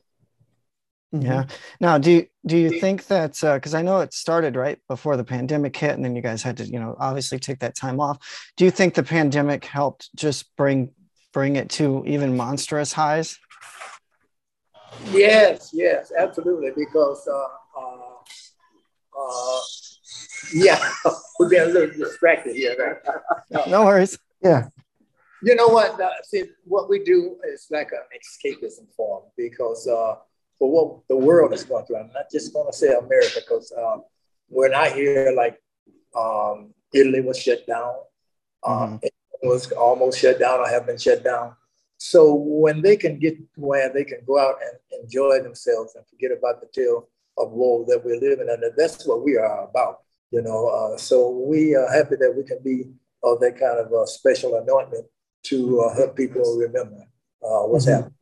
Yeah. 1.13 1.46
Now, 1.80 2.00
do 2.00 2.10
you, 2.10 2.27
do 2.48 2.58
you 2.58 2.80
think 2.80 3.06
that 3.06 3.39
because 3.39 3.75
uh, 3.75 3.77
I 3.77 3.84
know 3.84 4.00
it 4.00 4.15
started 4.15 4.56
right 4.56 4.80
before 4.88 5.15
the 5.15 5.24
pandemic 5.24 5.77
hit, 5.77 5.92
and 5.92 6.03
then 6.03 6.16
you 6.16 6.24
guys 6.24 6.42
had 6.42 6.57
to, 6.57 6.66
you 6.66 6.79
know, 6.79 6.96
obviously 7.00 7.38
take 7.38 7.59
that 7.59 7.75
time 7.75 8.00
off. 8.00 8.18
Do 8.57 8.66
you 8.66 8.72
think 8.72 8.96
the 8.96 9.03
pandemic 9.03 9.64
helped 9.64 10.09
just 10.16 10.55
bring 10.55 10.90
bring 11.31 11.55
it 11.55 11.70
to 11.70 12.03
even 12.07 12.36
monstrous 12.36 12.94
highs? 12.94 13.38
Yes, 15.12 15.70
yes, 15.72 16.12
absolutely. 16.18 16.72
Because 16.75 17.27
uh, 17.27 17.79
uh, 17.79 18.16
uh 19.16 19.59
yeah, 20.53 20.79
we're 21.40 21.50
being 21.50 21.64
a 21.64 21.66
little 21.66 21.96
distracted 21.98 22.56
here. 22.56 22.75
Right? 23.51 23.68
no 23.68 23.86
worries. 23.86 24.18
Yeah. 24.42 24.70
You 25.42 25.56
know 25.56 25.68
what? 25.68 26.00
Uh, 26.00 26.10
see, 26.24 26.46
what 26.64 26.90
we 26.90 27.03
do 27.03 27.38
is 27.46 27.68
like 27.70 27.92
an 27.92 28.00
escapism 28.18 28.94
form 28.96 29.24
because 29.36 29.88
uh, 29.88 30.16
for 30.58 30.72
what 30.72 31.08
the 31.10 31.18
world 31.18 31.53
is 31.53 31.64
going 31.64 31.86
through. 31.86 31.98
I'm 31.98 32.12
not 32.14 32.32
just 32.32 32.53
going 32.53 32.72
to 32.72 32.77
say 32.77 32.94
America 32.94 33.42
because 33.46 33.74
um, 33.77 34.03
when 34.48 34.74
I 34.74 34.90
hear 34.90 35.34
like 35.36 35.62
um, 36.16 36.74
Italy 36.94 37.22
was 37.22 37.38
shut 37.38 37.66
down, 37.68 37.94
um, 38.66 38.79
mm-hmm. 38.79 39.06
it 39.06 39.14
was 39.44 39.72
almost 39.74 40.20
shut 40.20 40.40
down 40.40 40.60
or 40.60 40.68
have 40.70 40.86
been 40.86 40.98
shut 40.98 41.24
down. 41.24 41.56
So 41.98 42.34
when 42.34 42.82
they 42.82 42.98
can 42.98 43.20
get 43.20 43.38
where 43.56 43.92
they 43.92 44.03
can 44.03 44.20
go 44.25 44.40
out 44.40 44.56
and 44.62 45.03
enjoy 45.03 45.42
themselves 45.42 45.96
and 45.96 46.06
forget 46.08 46.32
about 46.32 46.62
the 46.62 46.68
tale 46.74 47.10
of 47.38 47.51
woe 47.51 47.86
that 47.88 48.03
we're 48.03 48.20
living 48.20 48.50
under, 48.50 48.72
that's 48.77 49.06
what 49.08 49.24
we 49.24 49.38
are 49.38 49.68
about, 49.68 50.03
you 50.33 50.41
know. 50.41 50.67
Uh, 50.67 50.98
so 50.98 51.29
we 51.29 51.75
are 51.75 51.89
happy 51.93 52.15
that 52.15 52.33
we 52.35 52.43
can 52.43 52.59
be 52.63 52.89
of 53.24 53.39
that 53.39 53.57
kind 53.57 53.79
of 53.79 53.93
uh, 53.93 54.05
special 54.05 54.55
anointment 54.55 55.05
to 55.43 55.81
uh, 55.81 55.96
help 55.96 56.17
people 56.17 56.57
remember 56.57 57.05
uh, 57.43 57.63
what's 57.67 57.85
mm-hmm. 57.85 58.03
happening. 58.03 58.15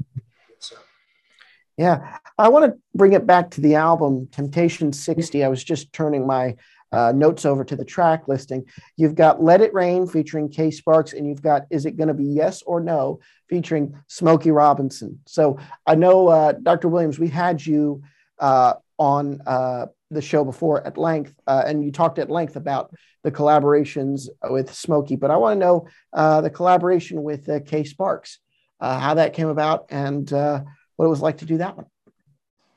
Yeah, 1.77 2.17
I 2.37 2.49
want 2.49 2.71
to 2.71 2.79
bring 2.93 3.13
it 3.13 3.25
back 3.25 3.49
to 3.51 3.61
the 3.61 3.75
album 3.75 4.27
Temptation 4.31 4.93
60. 4.93 5.43
I 5.43 5.47
was 5.47 5.63
just 5.63 5.91
turning 5.93 6.27
my 6.27 6.55
uh, 6.91 7.13
notes 7.15 7.45
over 7.45 7.63
to 7.63 7.75
the 7.75 7.85
track 7.85 8.27
listing. 8.27 8.65
You've 8.97 9.15
got 9.15 9.41
Let 9.41 9.61
It 9.61 9.73
Rain 9.73 10.05
featuring 10.05 10.49
Kay 10.49 10.69
Sparks, 10.69 11.13
and 11.13 11.25
you've 11.25 11.41
got 11.41 11.63
Is 11.71 11.85
It 11.85 11.97
Gonna 11.97 12.13
Be 12.13 12.25
Yes 12.25 12.61
or 12.63 12.81
No 12.81 13.19
featuring 13.49 13.95
Smokey 14.07 14.51
Robinson. 14.51 15.21
So 15.25 15.57
I 15.87 15.95
know, 15.95 16.27
uh, 16.27 16.51
Dr. 16.51 16.89
Williams, 16.89 17.17
we 17.17 17.29
had 17.29 17.65
you 17.65 18.03
uh, 18.37 18.73
on 18.99 19.41
uh, 19.47 19.87
the 20.11 20.21
show 20.21 20.43
before 20.43 20.85
at 20.85 20.97
length, 20.97 21.33
uh, 21.47 21.63
and 21.65 21.83
you 21.83 21.91
talked 21.91 22.19
at 22.19 22.29
length 22.29 22.55
about 22.55 22.93
the 23.23 23.31
collaborations 23.31 24.27
with 24.49 24.73
Smokey, 24.73 25.15
but 25.15 25.31
I 25.31 25.37
want 25.37 25.55
to 25.55 25.65
know 25.65 25.87
uh, 26.13 26.41
the 26.41 26.49
collaboration 26.49 27.23
with 27.23 27.49
Kay 27.65 27.83
Sparks, 27.83 28.39
how 28.79 29.13
that 29.15 29.33
came 29.33 29.47
about, 29.47 29.85
and 29.89 30.29
what 30.31 31.05
it 31.05 31.09
was 31.09 31.21
like 31.21 31.37
to 31.39 31.45
do 31.45 31.57
that 31.57 31.77
one. 31.77 31.85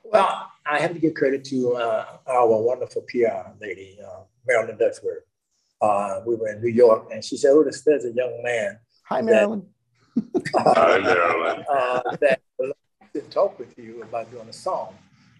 Well, 0.05 0.51
I 0.67 0.79
have 0.81 0.95
to 0.95 0.99
give 0.99 1.15
credit 1.15 1.45
to 1.47 1.75
uh, 1.75 2.07
our 2.27 2.63
wonderful 2.63 3.03
PR 3.03 3.51
lady, 3.61 3.99
uh, 4.05 4.21
Marilyn 4.47 4.79
Duckworth. 4.79 5.25
Uh, 5.81 6.21
we 6.27 6.37
were 6.37 6.49
in 6.49 6.63
New 6.63 6.71
York, 6.71 7.09
and 7.13 7.23
she 7.23 7.37
said, 7.37 7.51
"Oh, 7.51 7.65
there's 7.65 8.05
a 8.05 8.13
young 8.13 8.41
man." 8.43 8.79
Hi, 9.09 9.21
Marilyn. 9.21 9.67
That, 10.17 10.77
Hi, 10.77 10.99
Marilyn. 11.01 11.65
Uh, 11.75 12.17
that 12.21 12.41
to 13.13 13.21
talk 13.23 13.59
with 13.59 13.77
you 13.79 14.03
about 14.03 14.31
doing 14.31 14.49
a 14.49 14.53
song, 14.53 14.95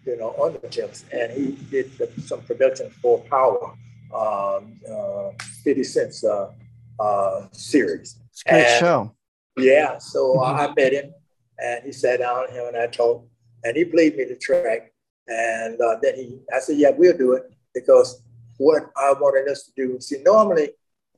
you 0.05 0.17
know, 0.17 0.29
on 0.31 0.53
the 0.53 0.67
Temps, 0.67 1.05
and 1.11 1.31
he 1.31 1.51
did 1.69 1.97
the, 1.97 2.09
some 2.21 2.41
production 2.41 2.89
for 3.01 3.19
Power, 3.21 3.73
um, 4.13 4.79
uh, 4.89 5.31
Fifty 5.63 5.83
Cent's 5.83 6.23
uh, 6.23 6.51
uh, 6.99 7.47
series. 7.51 8.17
It's 8.31 8.43
a 8.45 8.49
great 8.49 8.65
and, 8.65 8.79
show. 8.79 9.15
Yeah, 9.57 9.97
so 9.97 10.43
I 10.43 10.73
met 10.73 10.93
him 10.93 11.13
and 11.57 11.83
he 11.85 11.91
sat 11.91 12.19
down, 12.19 12.49
him 12.49 12.67
and 12.67 12.77
I 12.77 12.87
talked, 12.87 13.27
and 13.63 13.75
he 13.75 13.85
played 13.85 14.17
me 14.17 14.25
the 14.25 14.35
track. 14.35 14.91
And 15.27 15.79
uh, 15.81 15.97
then 16.01 16.15
he, 16.15 16.39
I 16.53 16.59
said, 16.59 16.77
yeah, 16.77 16.91
we'll 16.91 17.17
do 17.17 17.33
it 17.33 17.43
because 17.73 18.21
what 18.57 18.91
I 18.95 19.13
wanted 19.13 19.49
us 19.49 19.63
to 19.63 19.71
do, 19.75 19.99
see, 19.99 20.21
normally 20.23 20.71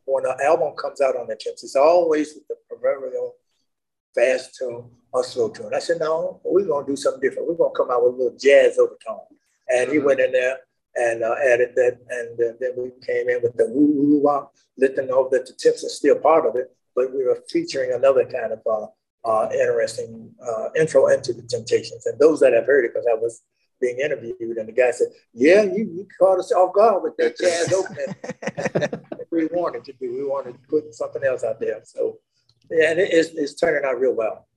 when 0.06 0.26
an 0.26 0.38
album 0.46 0.74
comes 0.78 1.02
out 1.02 1.18
on 1.18 1.28
the 1.28 1.36
Temps, 1.36 1.64
it's 1.64 1.76
always 1.76 2.34
with 2.34 2.48
the 2.48 2.56
proverbial 2.70 3.36
fast 4.16 4.56
tune 4.56 4.90
or 5.18 5.24
slow 5.24 5.50
tune. 5.50 5.74
I 5.74 5.80
said, 5.80 6.00
no, 6.00 6.40
we're 6.44 6.66
going 6.66 6.86
to 6.86 6.92
do 6.92 6.96
something 6.96 7.22
different. 7.22 7.48
We're 7.48 7.56
going 7.56 7.74
to 7.74 7.78
come 7.78 7.92
out 7.92 8.04
with 8.04 8.14
a 8.14 8.18
little 8.18 8.38
jazz 8.38 8.78
overtone. 8.78 9.26
And 9.70 9.92
he 9.92 10.00
went 10.00 10.20
in 10.20 10.32
there 10.32 10.60
and 10.96 11.24
uh, 11.24 11.36
added 11.46 11.72
that. 11.76 12.00
And 12.10 12.40
uh, 12.40 12.54
then 12.60 12.72
we 12.78 12.92
came 13.06 13.30
in 13.30 13.42
with 13.42 13.56
the 13.58 13.68
woo 13.68 13.92
woo 13.94 14.20
wah, 14.20 14.48
let 14.78 14.96
them 14.96 15.08
know 15.08 15.28
that 15.32 15.46
the 15.46 15.54
Temps 15.54 15.84
are 15.84 15.90
still 15.90 16.18
part 16.20 16.46
of 16.46 16.56
it, 16.56 16.76
but 16.96 17.14
we 17.14 17.26
were 17.26 17.44
featuring 17.50 17.94
another 17.94 18.26
kind 18.26 18.54
of 18.54 18.62
uh, 18.66 18.88
uh, 19.28 19.50
interesting 19.52 20.32
uh, 20.46 20.70
intro 20.80 21.08
into 21.08 21.34
the 21.34 21.44
Temptations. 21.44 22.06
And 22.06 22.18
those 22.20 22.40
that 22.40 22.54
have 22.54 22.66
heard 22.66 22.86
it, 22.86 22.92
because 22.94 23.08
I 23.10 23.16
was 23.16 23.42
being 23.80 24.00
interviewed, 24.00 24.58
and 24.58 24.68
the 24.68 24.74
guy 24.74 24.92
said, 24.92 25.08
"Yeah, 25.34 25.62
you, 25.64 25.90
you 25.94 26.08
caught 26.20 26.40
us 26.40 26.52
off 26.52 26.74
guard 26.74 27.04
with 27.04 27.18
that 27.18 27.38
jazz 27.38 27.72
opening." 27.72 29.04
we 29.32 29.48
wanted 29.48 29.84
to 29.86 29.94
do. 29.94 30.12
We 30.14 30.26
wanted 30.26 30.54
to 30.54 30.60
put 30.68 30.94
something 30.94 31.24
else 31.24 31.44
out 31.44 31.60
there. 31.60 31.82
So, 31.84 32.18
yeah, 32.72 32.92
and 32.92 33.00
it, 33.00 33.10
it's, 33.12 33.30
it's 33.30 33.54
turning 33.54 33.88
out 33.88 34.00
real 34.00 34.16
well. 34.16 34.48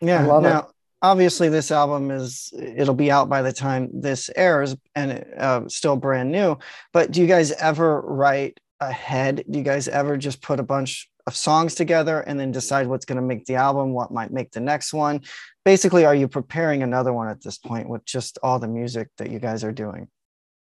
Yeah. 0.00 0.24
Now, 0.24 0.58
it. 0.58 0.64
obviously, 1.02 1.48
this 1.48 1.70
album 1.70 2.10
is 2.10 2.52
it'll 2.56 2.94
be 2.94 3.10
out 3.10 3.28
by 3.28 3.42
the 3.42 3.52
time 3.52 3.90
this 3.92 4.30
airs, 4.34 4.76
and 4.94 5.24
uh, 5.36 5.68
still 5.68 5.96
brand 5.96 6.32
new. 6.32 6.58
But 6.92 7.10
do 7.10 7.20
you 7.20 7.26
guys 7.26 7.52
ever 7.52 8.00
write 8.00 8.58
ahead? 8.80 9.44
Do 9.48 9.58
you 9.58 9.64
guys 9.64 9.88
ever 9.88 10.16
just 10.16 10.42
put 10.42 10.60
a 10.60 10.64
bunch 10.64 11.08
of 11.26 11.36
songs 11.36 11.74
together 11.74 12.20
and 12.20 12.40
then 12.40 12.50
decide 12.50 12.86
what's 12.86 13.04
going 13.04 13.16
to 13.16 13.22
make 13.22 13.44
the 13.44 13.54
album, 13.56 13.92
what 13.92 14.10
might 14.10 14.32
make 14.32 14.50
the 14.52 14.60
next 14.60 14.92
one? 14.92 15.20
basically, 15.64 16.04
are 16.04 16.14
you 16.14 16.28
preparing 16.28 16.82
another 16.82 17.12
one 17.12 17.28
at 17.28 17.42
this 17.42 17.58
point 17.58 17.88
with 17.88 18.04
just 18.04 18.38
all 18.42 18.58
the 18.58 18.68
music 18.68 19.08
that 19.18 19.30
you 19.30 19.38
guys 19.38 19.64
are 19.64 19.72
doing? 19.72 20.08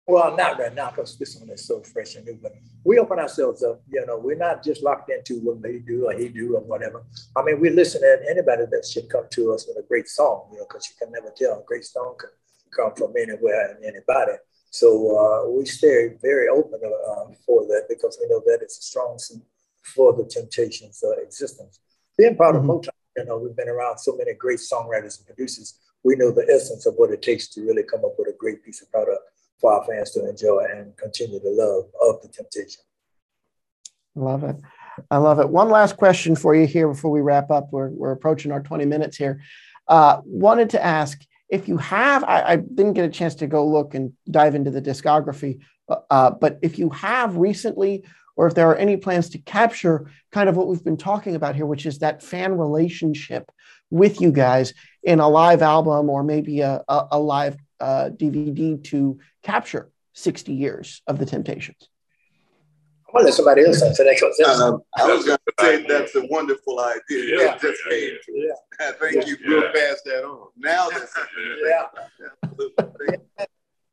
Well, 0.08 0.38
not 0.38 0.60
right 0.60 0.74
now 0.74 0.92
because 0.92 1.18
this 1.18 1.36
one 1.36 1.50
is 1.50 1.66
so 1.66 1.82
fresh 1.82 2.16
and 2.16 2.26
new, 2.26 2.38
but 2.40 2.54
we 2.84 3.00
open 3.00 3.18
ourselves 3.18 3.64
up. 3.64 3.82
You 3.90 4.06
know, 4.06 4.20
we're 4.20 4.38
not 4.38 4.64
just 4.64 4.84
locked 4.84 5.10
into 5.10 5.40
what 5.40 5.64
they 5.64 5.80
do 5.80 6.06
or 6.06 6.14
he 6.14 6.30
do 6.30 6.56
or 6.56 6.62
whatever. 6.62 7.04
I 7.36 7.42
mean, 7.42 7.60
we 7.60 7.72
listen 7.72 8.02
to 8.02 8.20
anybody 8.30 8.66
that 8.70 8.86
should 8.86 9.10
come 9.10 9.26
to 9.32 9.54
us 9.54 9.66
with 9.68 9.84
a 9.84 9.88
great 9.88 10.08
song, 10.08 10.50
you 10.52 10.60
know, 10.60 10.66
because 10.70 10.88
you 10.90 10.96
can 11.00 11.12
never 11.12 11.34
tell 11.36 11.60
a 11.60 11.64
great 11.66 11.86
song 11.86 12.16
can 12.20 12.30
come 12.76 12.94
from 12.96 13.14
anywhere 13.18 13.72
and 13.72 13.84
anybody. 13.84 14.34
So 14.70 15.18
uh, 15.18 15.50
we 15.50 15.66
stay 15.66 16.14
very 16.22 16.50
open 16.50 16.80
uh, 16.84 17.34
for 17.44 17.66
that 17.66 17.86
because 17.90 18.20
we 18.22 18.28
know 18.28 18.44
that 18.46 18.60
it's 18.62 18.78
a 18.78 18.84
strong 18.84 19.18
suit 19.18 19.42
for 19.82 20.14
the 20.14 20.26
Temptations' 20.26 21.04
uh, 21.04 21.20
existence. 21.22 21.80
Being 22.16 22.36
part 22.36 22.56
mm-hmm. 22.56 22.70
of 22.70 22.82
Motown, 22.82 22.90
you 23.18 23.26
know, 23.26 23.40
we've 23.40 23.56
been 23.56 23.70
around 23.70 23.98
so 23.98 24.16
many 24.16 24.34
great 24.34 24.60
songwriters 24.60 25.18
and 25.18 25.26
producers. 25.26 25.80
We 26.04 26.16
know 26.16 26.30
the 26.30 26.48
essence 26.54 26.86
of 26.86 26.94
what 26.96 27.10
it 27.10 27.24
takes 27.24 27.48
to 27.50 27.62
really 27.62 27.84
come 27.84 28.06
up 28.06 28.14
with 28.20 28.28
a 28.28 28.38
great 28.38 28.64
piece 28.64 28.84
of 28.84 28.92
product 28.92 29.22
for 29.60 29.74
our 29.74 29.86
fans 29.86 30.12
to 30.12 30.28
enjoy 30.28 30.66
and 30.72 30.96
continue 30.98 31.40
the 31.40 31.50
love 31.50 31.86
of 32.02 32.22
the 32.22 32.28
temptation. 32.28 32.82
I 34.18 34.20
love 34.20 34.44
it. 34.44 34.56
I 35.12 35.18
love 35.18 35.40
it. 35.40 35.50
One 35.50 35.70
last 35.70 35.98
question 35.98 36.36
for 36.36 36.56
you 36.56 36.66
here 36.66 36.88
before 36.88 37.12
we 37.12 37.22
wrap 37.22 37.52
up. 37.52 37.68
We're, 37.72 37.90
we're 37.90 38.12
approaching 38.12 38.52
our 38.52 38.62
20 38.62 38.86
minutes 38.86 39.18
here. 39.18 39.42
Uh, 39.88 40.22
wanted 40.24 40.70
to 40.72 40.84
ask 40.84 41.22
if 41.50 41.68
you 41.68 41.78
have, 41.78 42.24
I, 42.24 42.42
I, 42.42 42.56
didn't 42.56 42.94
get 42.94 43.06
a 43.06 43.10
chance 43.10 43.36
to 43.36 43.48
go 43.48 43.68
look 43.68 43.94
and 43.94 44.14
dive 44.32 44.56
into 44.56 44.72
the 44.72 44.82
discography, 44.82 45.60
uh, 46.10 46.32
but 46.32 46.58
if 46.64 46.80
you 46.80 46.90
have 46.90 47.38
recently, 47.38 48.04
or 48.36 48.48
if 48.48 48.56
there 48.56 48.70
are 48.70 48.76
any 48.76 48.98
plans 48.98 49.30
to 49.30 49.38
capture 49.38 50.10
kind 50.32 50.50
of 50.50 50.58
what 50.58 50.68
we've 50.68 50.84
been 50.84 50.98
talking 50.98 51.36
about 51.36 51.56
here, 51.56 51.66
which 51.66 51.86
is 51.86 52.00
that 52.00 52.24
fan 52.24 52.58
relationship 52.58 53.52
with 53.92 54.20
you 54.20 54.32
guys 54.32 54.74
in 55.04 55.20
a 55.20 55.30
live 55.30 55.62
album 55.62 56.10
or 56.10 56.24
maybe 56.24 56.62
a, 56.62 56.84
a, 56.88 57.08
a 57.12 57.20
live 57.20 57.56
uh, 57.80 58.10
DVD 58.10 58.84
to 58.84 59.20
capture 59.46 59.92
60 60.14 60.54
years 60.54 61.02
of 61.08 61.20
the 61.20 61.26
Temptations? 61.26 61.90
I'm 63.08 63.20
gonna 63.20 63.26
let 63.26 63.34
somebody 63.36 63.64
else 63.64 63.82
answer 63.82 64.04
that 64.04 64.20
question. 64.20 64.46
Um, 64.62 64.82
I 64.98 65.08
was 65.08 65.26
going 65.26 65.38
to 65.38 65.54
say 65.62 65.86
that's 65.88 66.16
a 66.16 66.26
wonderful 66.26 66.82
idea. 66.82 67.46
Yeah. 67.46 67.58
Just 67.58 67.80
yeah. 67.90 68.10
yeah. 68.80 68.92
Thank 69.00 69.28
you. 69.28 69.38
We'll 69.46 69.72
pass 69.72 70.02
that 70.06 70.26
on. 70.26 70.48
Now 70.58 70.90
that's 70.90 71.14
yeah. 71.66 73.46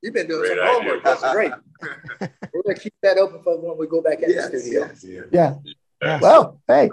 You've 0.02 0.14
been 0.14 0.26
doing 0.26 0.40
great 0.40 0.58
some 0.58 0.66
homework. 0.66 1.04
That's 1.04 1.32
great. 1.32 1.52
We're 2.52 2.62
gonna 2.64 2.78
keep 2.78 2.94
that 3.02 3.18
open 3.18 3.42
for 3.44 3.60
when 3.60 3.78
we 3.78 3.86
go 3.86 4.02
back 4.02 4.22
in 4.22 4.30
yes, 4.30 4.50
the 4.50 4.58
studio. 4.58 4.88
Yes, 4.88 5.04
yeah. 5.30 5.54
yeah. 6.02 6.18
Well, 6.20 6.60
hey. 6.66 6.90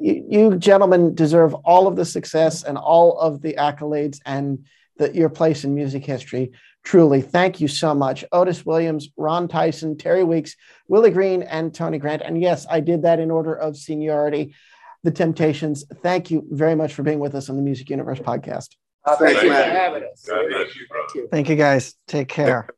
You, 0.00 0.26
you 0.30 0.56
gentlemen 0.56 1.14
deserve 1.14 1.52
all 1.52 1.86
of 1.86 1.96
the 1.96 2.06
success 2.06 2.62
and 2.62 2.78
all 2.78 3.18
of 3.18 3.42
the 3.42 3.56
accolades 3.58 4.18
and 4.24 4.64
the, 4.96 5.14
your 5.14 5.28
place 5.28 5.64
in 5.64 5.74
music 5.74 6.06
history. 6.06 6.52
Truly, 6.84 7.22
thank 7.22 7.60
you 7.60 7.68
so 7.68 7.94
much. 7.94 8.24
Otis 8.30 8.64
Williams, 8.66 9.08
Ron 9.16 9.48
Tyson, 9.48 9.96
Terry 9.96 10.22
Weeks, 10.22 10.54
Willie 10.86 11.10
Green, 11.10 11.42
and 11.42 11.74
Tony 11.74 11.98
Grant. 11.98 12.22
And 12.22 12.40
yes, 12.40 12.66
I 12.70 12.80
did 12.80 13.02
that 13.02 13.18
in 13.18 13.30
order 13.30 13.54
of 13.54 13.76
seniority. 13.76 14.54
The 15.02 15.10
Temptations, 15.10 15.84
thank 16.02 16.30
you 16.30 16.46
very 16.50 16.74
much 16.74 16.94
for 16.94 17.02
being 17.02 17.18
with 17.18 17.34
us 17.34 17.48
on 17.48 17.56
the 17.56 17.62
Music 17.62 17.90
Universe 17.90 18.20
podcast. 18.20 18.68
Uh, 19.04 19.16
thank, 19.16 19.36
thank 19.36 19.42
you 19.42 19.48
for 19.50 19.54
having 19.54 20.02
us. 20.04 20.22
Thank 20.26 21.14
you. 21.14 21.28
Thank 21.30 21.48
you, 21.48 21.56
guys. 21.56 21.94
Take 22.06 22.28
care. 22.28 22.68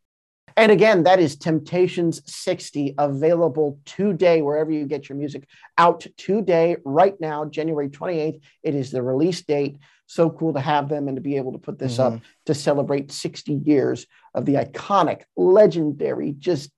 And 0.57 0.73
again, 0.73 1.03
that 1.03 1.21
is 1.21 1.37
Temptations 1.37 2.23
60 2.25 2.95
available 2.97 3.79
today, 3.85 4.41
wherever 4.41 4.71
you 4.71 4.87
get 4.87 5.09
your 5.09 5.19
music 5.19 5.47
out 5.77 6.07
today, 6.17 6.77
right 6.85 7.15
now, 7.21 7.45
January 7.45 7.91
28th. 7.91 8.41
It 8.63 8.75
is 8.75 8.91
the 8.91 9.03
release 9.03 9.43
date 9.43 9.77
so 10.07 10.31
cool 10.31 10.55
to 10.55 10.61
have 10.61 10.89
them 10.89 11.09
and 11.09 11.17
to 11.17 11.21
be 11.21 11.37
able 11.37 11.53
to 11.53 11.59
put 11.59 11.79
this 11.79 11.99
mm-hmm. 11.99 12.17
up 12.17 12.23
to 12.47 12.55
celebrate 12.55 13.13
60 13.13 13.53
years 13.53 14.07
of 14.35 14.47
the 14.47 14.55
iconic, 14.55 15.23
legendary, 15.37 16.33
just 16.33 16.71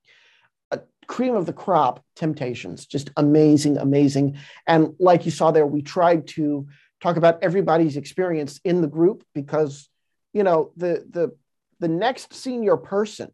a 0.73 0.81
cream 1.07 1.37
of 1.37 1.47
the 1.47 1.53
crop 1.53 2.03
temptations. 2.17 2.87
Just 2.87 3.11
amazing, 3.17 3.79
amazing. 3.79 4.38
And 4.67 4.95
like 4.99 5.25
you 5.25 5.31
saw 5.31 5.53
there, 5.53 5.67
we 5.67 5.83
tried 5.83 6.27
to 6.29 6.67
talk 7.01 7.17
about 7.17 7.43
everybody's 7.43 7.97
experience 7.97 8.59
in 8.64 8.81
the 8.81 8.88
group 8.88 9.23
because, 9.35 9.88
you 10.33 10.43
know, 10.43 10.73
the 10.77 11.07
the 11.09 11.37
the 11.81 11.88
next 11.88 12.35
senior 12.35 12.77
person, 12.77 13.31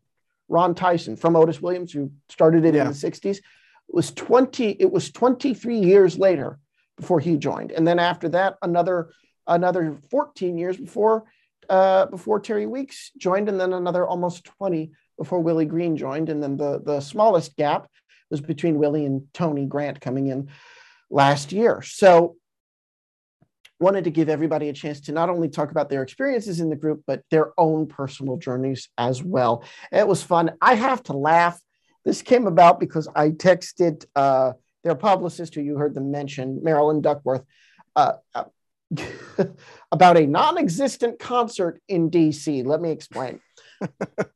Ron 0.48 0.74
Tyson 0.74 1.16
from 1.16 1.36
Otis 1.36 1.60
Williams, 1.60 1.92
who 1.92 2.10
started 2.28 2.64
it 2.64 2.74
yeah. 2.74 2.82
in 2.82 2.88
the 2.88 2.94
60s, 2.94 3.38
was 3.88 4.10
20, 4.12 4.70
it 4.80 4.90
was 4.90 5.10
23 5.10 5.78
years 5.78 6.18
later 6.18 6.58
before 6.96 7.20
he 7.20 7.36
joined. 7.36 7.72
And 7.72 7.86
then 7.86 7.98
after 7.98 8.28
that, 8.30 8.56
another 8.62 9.10
another 9.46 9.98
14 10.10 10.56
years 10.56 10.76
before 10.76 11.24
uh, 11.68 12.06
before 12.06 12.40
Terry 12.40 12.66
Weeks 12.66 13.10
joined, 13.16 13.48
and 13.48 13.58
then 13.58 13.72
another 13.72 14.06
almost 14.06 14.44
20 14.44 14.92
before 15.16 15.40
Willie 15.40 15.64
Green 15.64 15.96
joined, 15.96 16.28
and 16.28 16.42
then 16.42 16.56
the 16.56 16.80
the 16.84 17.00
smallest 17.00 17.56
gap 17.56 17.88
was 18.30 18.40
between 18.40 18.78
Willie 18.78 19.06
and 19.06 19.26
Tony 19.32 19.66
Grant 19.66 20.00
coming 20.00 20.26
in 20.26 20.48
last 21.10 21.52
year. 21.52 21.82
So 21.82 22.36
wanted 23.80 24.04
to 24.04 24.10
give 24.10 24.28
everybody 24.28 24.68
a 24.68 24.72
chance 24.72 25.00
to 25.02 25.12
not 25.12 25.28
only 25.28 25.48
talk 25.48 25.70
about 25.70 25.88
their 25.88 26.02
experiences 26.02 26.60
in 26.60 26.70
the 26.70 26.76
group, 26.76 27.02
but 27.06 27.22
their 27.30 27.52
own 27.58 27.86
personal 27.86 28.36
journeys 28.36 28.88
as 28.96 29.22
well. 29.22 29.64
It 29.92 30.06
was 30.06 30.22
fun. 30.22 30.52
I 30.60 30.74
have 30.74 31.02
to 31.04 31.12
laugh. 31.12 31.60
This 32.04 32.22
came 32.22 32.46
about 32.46 32.80
because 32.80 33.08
I 33.14 33.30
texted 33.30 34.04
uh, 34.14 34.52
their 34.84 34.94
publicist, 34.94 35.54
who 35.54 35.62
you 35.62 35.76
heard 35.76 35.94
them 35.94 36.10
mention, 36.10 36.62
Marilyn 36.62 37.00
Duckworth, 37.00 37.42
uh, 37.96 38.14
about 39.92 40.16
a 40.16 40.26
non 40.26 40.58
existent 40.58 41.18
concert 41.18 41.80
in 41.88 42.10
DC. 42.10 42.64
Let 42.64 42.80
me 42.80 42.90
explain. 42.90 43.40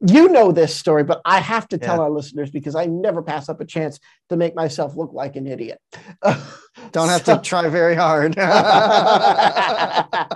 You 0.06 0.28
know 0.28 0.52
this 0.52 0.74
story, 0.74 1.04
but 1.04 1.20
I 1.24 1.40
have 1.40 1.68
to 1.68 1.78
tell 1.78 1.96
yeah. 1.96 2.02
our 2.02 2.10
listeners 2.10 2.50
because 2.50 2.74
I 2.74 2.86
never 2.86 3.22
pass 3.22 3.48
up 3.48 3.60
a 3.60 3.64
chance 3.64 3.98
to 4.28 4.36
make 4.36 4.54
myself 4.54 4.96
look 4.96 5.12
like 5.12 5.36
an 5.36 5.46
idiot. 5.46 5.80
Don't 6.22 7.08
have 7.08 7.24
so, 7.24 7.36
to 7.36 7.42
try 7.42 7.68
very 7.68 7.94
hard. 7.94 8.38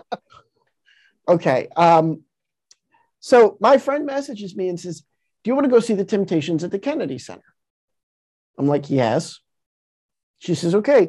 okay. 1.28 1.68
Um, 1.76 2.22
so 3.20 3.56
my 3.60 3.78
friend 3.78 4.06
messages 4.06 4.56
me 4.56 4.68
and 4.68 4.78
says, 4.78 5.02
Do 5.44 5.50
you 5.50 5.54
want 5.54 5.64
to 5.64 5.70
go 5.70 5.80
see 5.80 5.94
the 5.94 6.04
Temptations 6.04 6.64
at 6.64 6.70
the 6.70 6.78
Kennedy 6.78 7.18
Center? 7.18 7.42
I'm 8.58 8.66
like, 8.66 8.90
Yes. 8.90 9.40
She 10.38 10.54
says, 10.54 10.74
Okay 10.74 11.08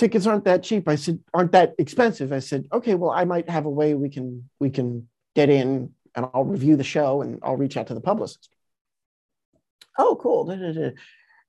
tickets 0.00 0.26
aren't 0.26 0.44
that 0.44 0.62
cheap. 0.62 0.88
I 0.88 0.96
said, 0.96 1.20
aren't 1.34 1.52
that 1.52 1.74
expensive? 1.78 2.32
I 2.32 2.38
said, 2.38 2.64
okay, 2.72 2.94
well, 2.94 3.10
I 3.10 3.26
might 3.26 3.50
have 3.50 3.66
a 3.66 3.70
way 3.70 3.92
we 3.92 4.08
can 4.08 4.48
we 4.58 4.70
can 4.70 5.08
get 5.36 5.50
in 5.50 5.92
and 6.14 6.26
I'll 6.34 6.44
review 6.44 6.76
the 6.76 6.84
show 6.84 7.22
and 7.22 7.38
I'll 7.42 7.56
reach 7.56 7.76
out 7.76 7.88
to 7.88 7.94
the 7.94 8.00
publicist. 8.00 8.48
Oh, 9.98 10.16
cool. 10.20 10.44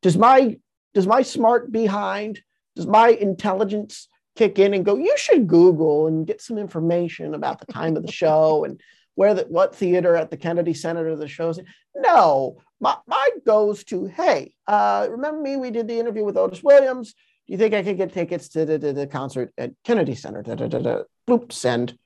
Does 0.01 0.17
my 0.17 0.57
does 0.93 1.07
my 1.07 1.21
smart 1.21 1.71
behind, 1.71 2.41
does 2.75 2.87
my 2.87 3.09
intelligence 3.09 4.07
kick 4.35 4.59
in 4.59 4.73
and 4.73 4.85
go, 4.85 4.97
you 4.97 5.13
should 5.17 5.47
Google 5.47 6.07
and 6.07 6.27
get 6.27 6.41
some 6.41 6.57
information 6.57 7.33
about 7.33 7.59
the 7.59 7.71
time 7.71 7.95
of 7.95 8.03
the 8.05 8.11
show 8.11 8.63
and 8.65 8.81
where 9.15 9.33
the 9.33 9.43
what 9.43 9.75
theater 9.75 10.15
at 10.15 10.29
the 10.31 10.37
Kennedy 10.37 10.73
Center 10.73 11.15
the 11.15 11.27
show's 11.27 11.57
in? 11.57 11.65
No, 11.95 12.57
my, 12.79 12.95
mine 13.07 13.41
goes 13.45 13.83
to, 13.85 14.05
hey, 14.05 14.53
uh, 14.67 15.07
remember 15.09 15.41
me? 15.41 15.57
We 15.57 15.71
did 15.71 15.87
the 15.87 15.99
interview 15.99 16.23
with 16.23 16.37
Otis 16.37 16.63
Williams 16.63 17.13
Do 17.47 17.53
you 17.53 17.57
think 17.57 17.73
I 17.73 17.83
could 17.83 17.97
get 17.97 18.13
tickets 18.13 18.49
to 18.49 18.65
the, 18.65 18.77
the, 18.77 18.93
the 18.93 19.07
concert 19.07 19.53
at 19.57 19.71
Kennedy 19.83 20.15
Center? 20.15 20.41
Da, 20.41 20.55
da, 20.55 20.67
da, 20.67 20.79
da. 20.79 21.03
Boop, 21.27 21.51
send. 21.51 21.97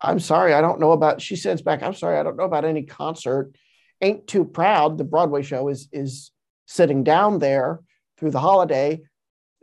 I'm 0.00 0.20
sorry, 0.20 0.54
I 0.54 0.60
don't 0.60 0.80
know 0.80 0.92
about. 0.92 1.20
She 1.20 1.36
sends 1.36 1.62
back. 1.62 1.82
I'm 1.82 1.94
sorry, 1.94 2.18
I 2.18 2.22
don't 2.22 2.36
know 2.36 2.44
about 2.44 2.64
any 2.64 2.82
concert. 2.84 3.52
Ain't 4.00 4.26
too 4.26 4.44
proud. 4.44 4.96
The 4.96 5.04
Broadway 5.04 5.42
show 5.42 5.68
is 5.68 5.88
is 5.92 6.30
sitting 6.66 7.04
down 7.04 7.38
there 7.38 7.80
through 8.18 8.30
the 8.30 8.40
holiday. 8.40 9.02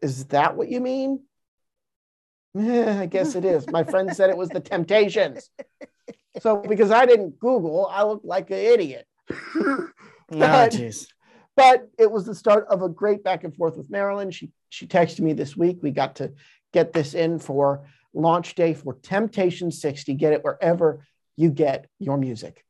Is 0.02 0.26
that 0.26 0.58
what 0.58 0.69
you 0.69 0.82
mean? 0.82 1.24
I 2.58 3.06
guess 3.06 3.36
it 3.36 3.45
is. 3.45 3.65
My 3.69 3.84
friend 3.84 4.13
said 4.15 4.30
it 4.30 4.38
was 4.38 4.50
the 4.50 4.60
Temptations. 4.60 5.50
So 6.41 6.58
because 6.58 6.91
I 6.91 7.06
didn't 7.06 7.39
Google, 7.39 7.88
I 7.89 8.04
look 8.04 8.21
like 8.24 8.52
an 8.52 8.58
idiot. 8.58 9.08
oh, 9.32 9.89
jeez 10.32 11.08
but 11.56 11.89
it 11.98 12.12
was 12.12 12.26
the 12.26 12.36
start 12.36 12.67
of 12.69 12.82
a 12.82 12.89
great 12.89 13.24
back 13.24 13.43
and 13.43 13.56
forth 13.56 13.78
with 13.78 13.89
Marilyn. 13.89 14.32
She 14.32 14.52
she 14.69 14.88
texted 14.88 15.21
me 15.21 15.34
this 15.34 15.56
week. 15.56 15.80
We 15.82 15.91
got 15.91 16.15
to 16.17 16.34
get 16.74 16.93
this 16.93 17.13
in 17.13 17.39
for 17.39 17.88
launch 18.15 18.56
day 18.56 18.73
for 18.73 18.95
Temptation 18.95 19.71
60. 19.71 20.13
Get 20.15 20.34
it 20.34 20.43
wherever 20.43 21.06
you 21.38 21.49
get 21.49 21.88
your 21.99 22.17
music. 22.17 22.63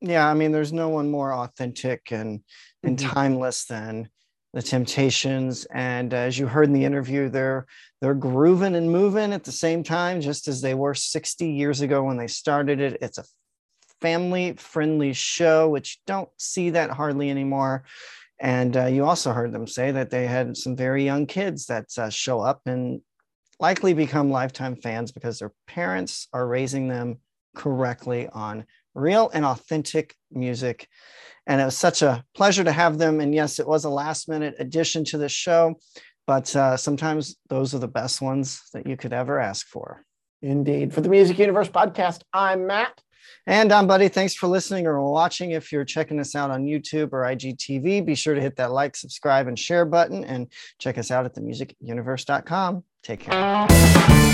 Yeah, 0.00 0.26
I 0.26 0.34
mean, 0.34 0.52
there's 0.52 0.72
no 0.72 0.88
one 0.88 1.10
more 1.10 1.32
authentic 1.32 2.10
and 2.10 2.40
and 2.82 2.96
mm-hmm. 2.96 3.10
timeless 3.10 3.66
than 3.66 4.08
the 4.54 4.62
Temptations. 4.62 5.66
And 5.66 6.14
as 6.14 6.38
you 6.38 6.46
heard 6.46 6.64
in 6.64 6.72
the 6.72 6.84
interview, 6.84 7.28
they're 7.28 7.66
they're 8.00 8.14
grooving 8.14 8.74
and 8.74 8.90
moving 8.90 9.32
at 9.32 9.44
the 9.44 9.52
same 9.52 9.82
time, 9.82 10.20
just 10.20 10.48
as 10.48 10.62
they 10.62 10.74
were 10.74 10.94
60 10.94 11.50
years 11.50 11.82
ago 11.82 12.04
when 12.04 12.16
they 12.16 12.28
started 12.28 12.80
it. 12.80 12.98
It's 13.02 13.18
a 13.18 13.24
family 14.00 14.54
friendly 14.54 15.12
show, 15.12 15.68
which 15.68 16.00
don't 16.06 16.30
see 16.38 16.70
that 16.70 16.90
hardly 16.90 17.28
anymore. 17.28 17.84
And 18.38 18.74
uh, 18.74 18.86
you 18.86 19.04
also 19.04 19.32
heard 19.32 19.52
them 19.52 19.66
say 19.66 19.90
that 19.90 20.08
they 20.08 20.26
had 20.26 20.56
some 20.56 20.74
very 20.74 21.04
young 21.04 21.26
kids 21.26 21.66
that 21.66 21.86
uh, 21.98 22.08
show 22.08 22.40
up 22.40 22.62
and 22.64 23.02
likely 23.60 23.92
become 23.92 24.30
lifetime 24.30 24.74
fans 24.74 25.12
because 25.12 25.38
their 25.38 25.52
parents 25.66 26.28
are 26.32 26.46
raising 26.46 26.88
them 26.88 27.18
correctly 27.54 28.28
on 28.32 28.64
real 28.94 29.30
and 29.32 29.44
authentic 29.44 30.14
music. 30.32 30.88
And 31.46 31.60
it 31.60 31.64
was 31.64 31.76
such 31.76 32.02
a 32.02 32.24
pleasure 32.34 32.64
to 32.64 32.72
have 32.72 32.98
them. 32.98 33.20
And 33.20 33.34
yes, 33.34 33.58
it 33.58 33.68
was 33.68 33.84
a 33.84 33.90
last 33.90 34.28
minute 34.28 34.54
addition 34.58 35.04
to 35.06 35.18
the 35.18 35.28
show, 35.28 35.76
but 36.26 36.54
uh, 36.56 36.76
sometimes 36.76 37.36
those 37.48 37.74
are 37.74 37.78
the 37.78 37.88
best 37.88 38.22
ones 38.22 38.62
that 38.72 38.86
you 38.86 38.96
could 38.96 39.12
ever 39.12 39.38
ask 39.38 39.66
for. 39.66 40.04
Indeed. 40.42 40.94
For 40.94 41.02
the 41.02 41.08
Music 41.10 41.38
Universe 41.38 41.68
podcast, 41.68 42.22
I'm 42.32 42.66
Matt. 42.66 43.02
And 43.46 43.72
I'm 43.72 43.86
Buddy. 43.86 44.08
Thanks 44.08 44.34
for 44.34 44.46
listening 44.46 44.86
or 44.86 45.02
watching. 45.10 45.50
If 45.50 45.72
you're 45.72 45.84
checking 45.84 46.18
us 46.18 46.34
out 46.34 46.50
on 46.50 46.64
YouTube 46.64 47.12
or 47.12 47.22
IGTV, 47.22 48.04
be 48.04 48.14
sure 48.14 48.34
to 48.34 48.40
hit 48.40 48.56
that 48.56 48.72
like, 48.72 48.96
subscribe, 48.96 49.48
and 49.48 49.58
share 49.58 49.84
button 49.84 50.24
and 50.24 50.50
check 50.78 50.98
us 50.98 51.10
out 51.10 51.26
at 51.26 51.34
themusicuniverse.com. 51.34 52.84
Take 53.02 53.20
care. 53.20 54.29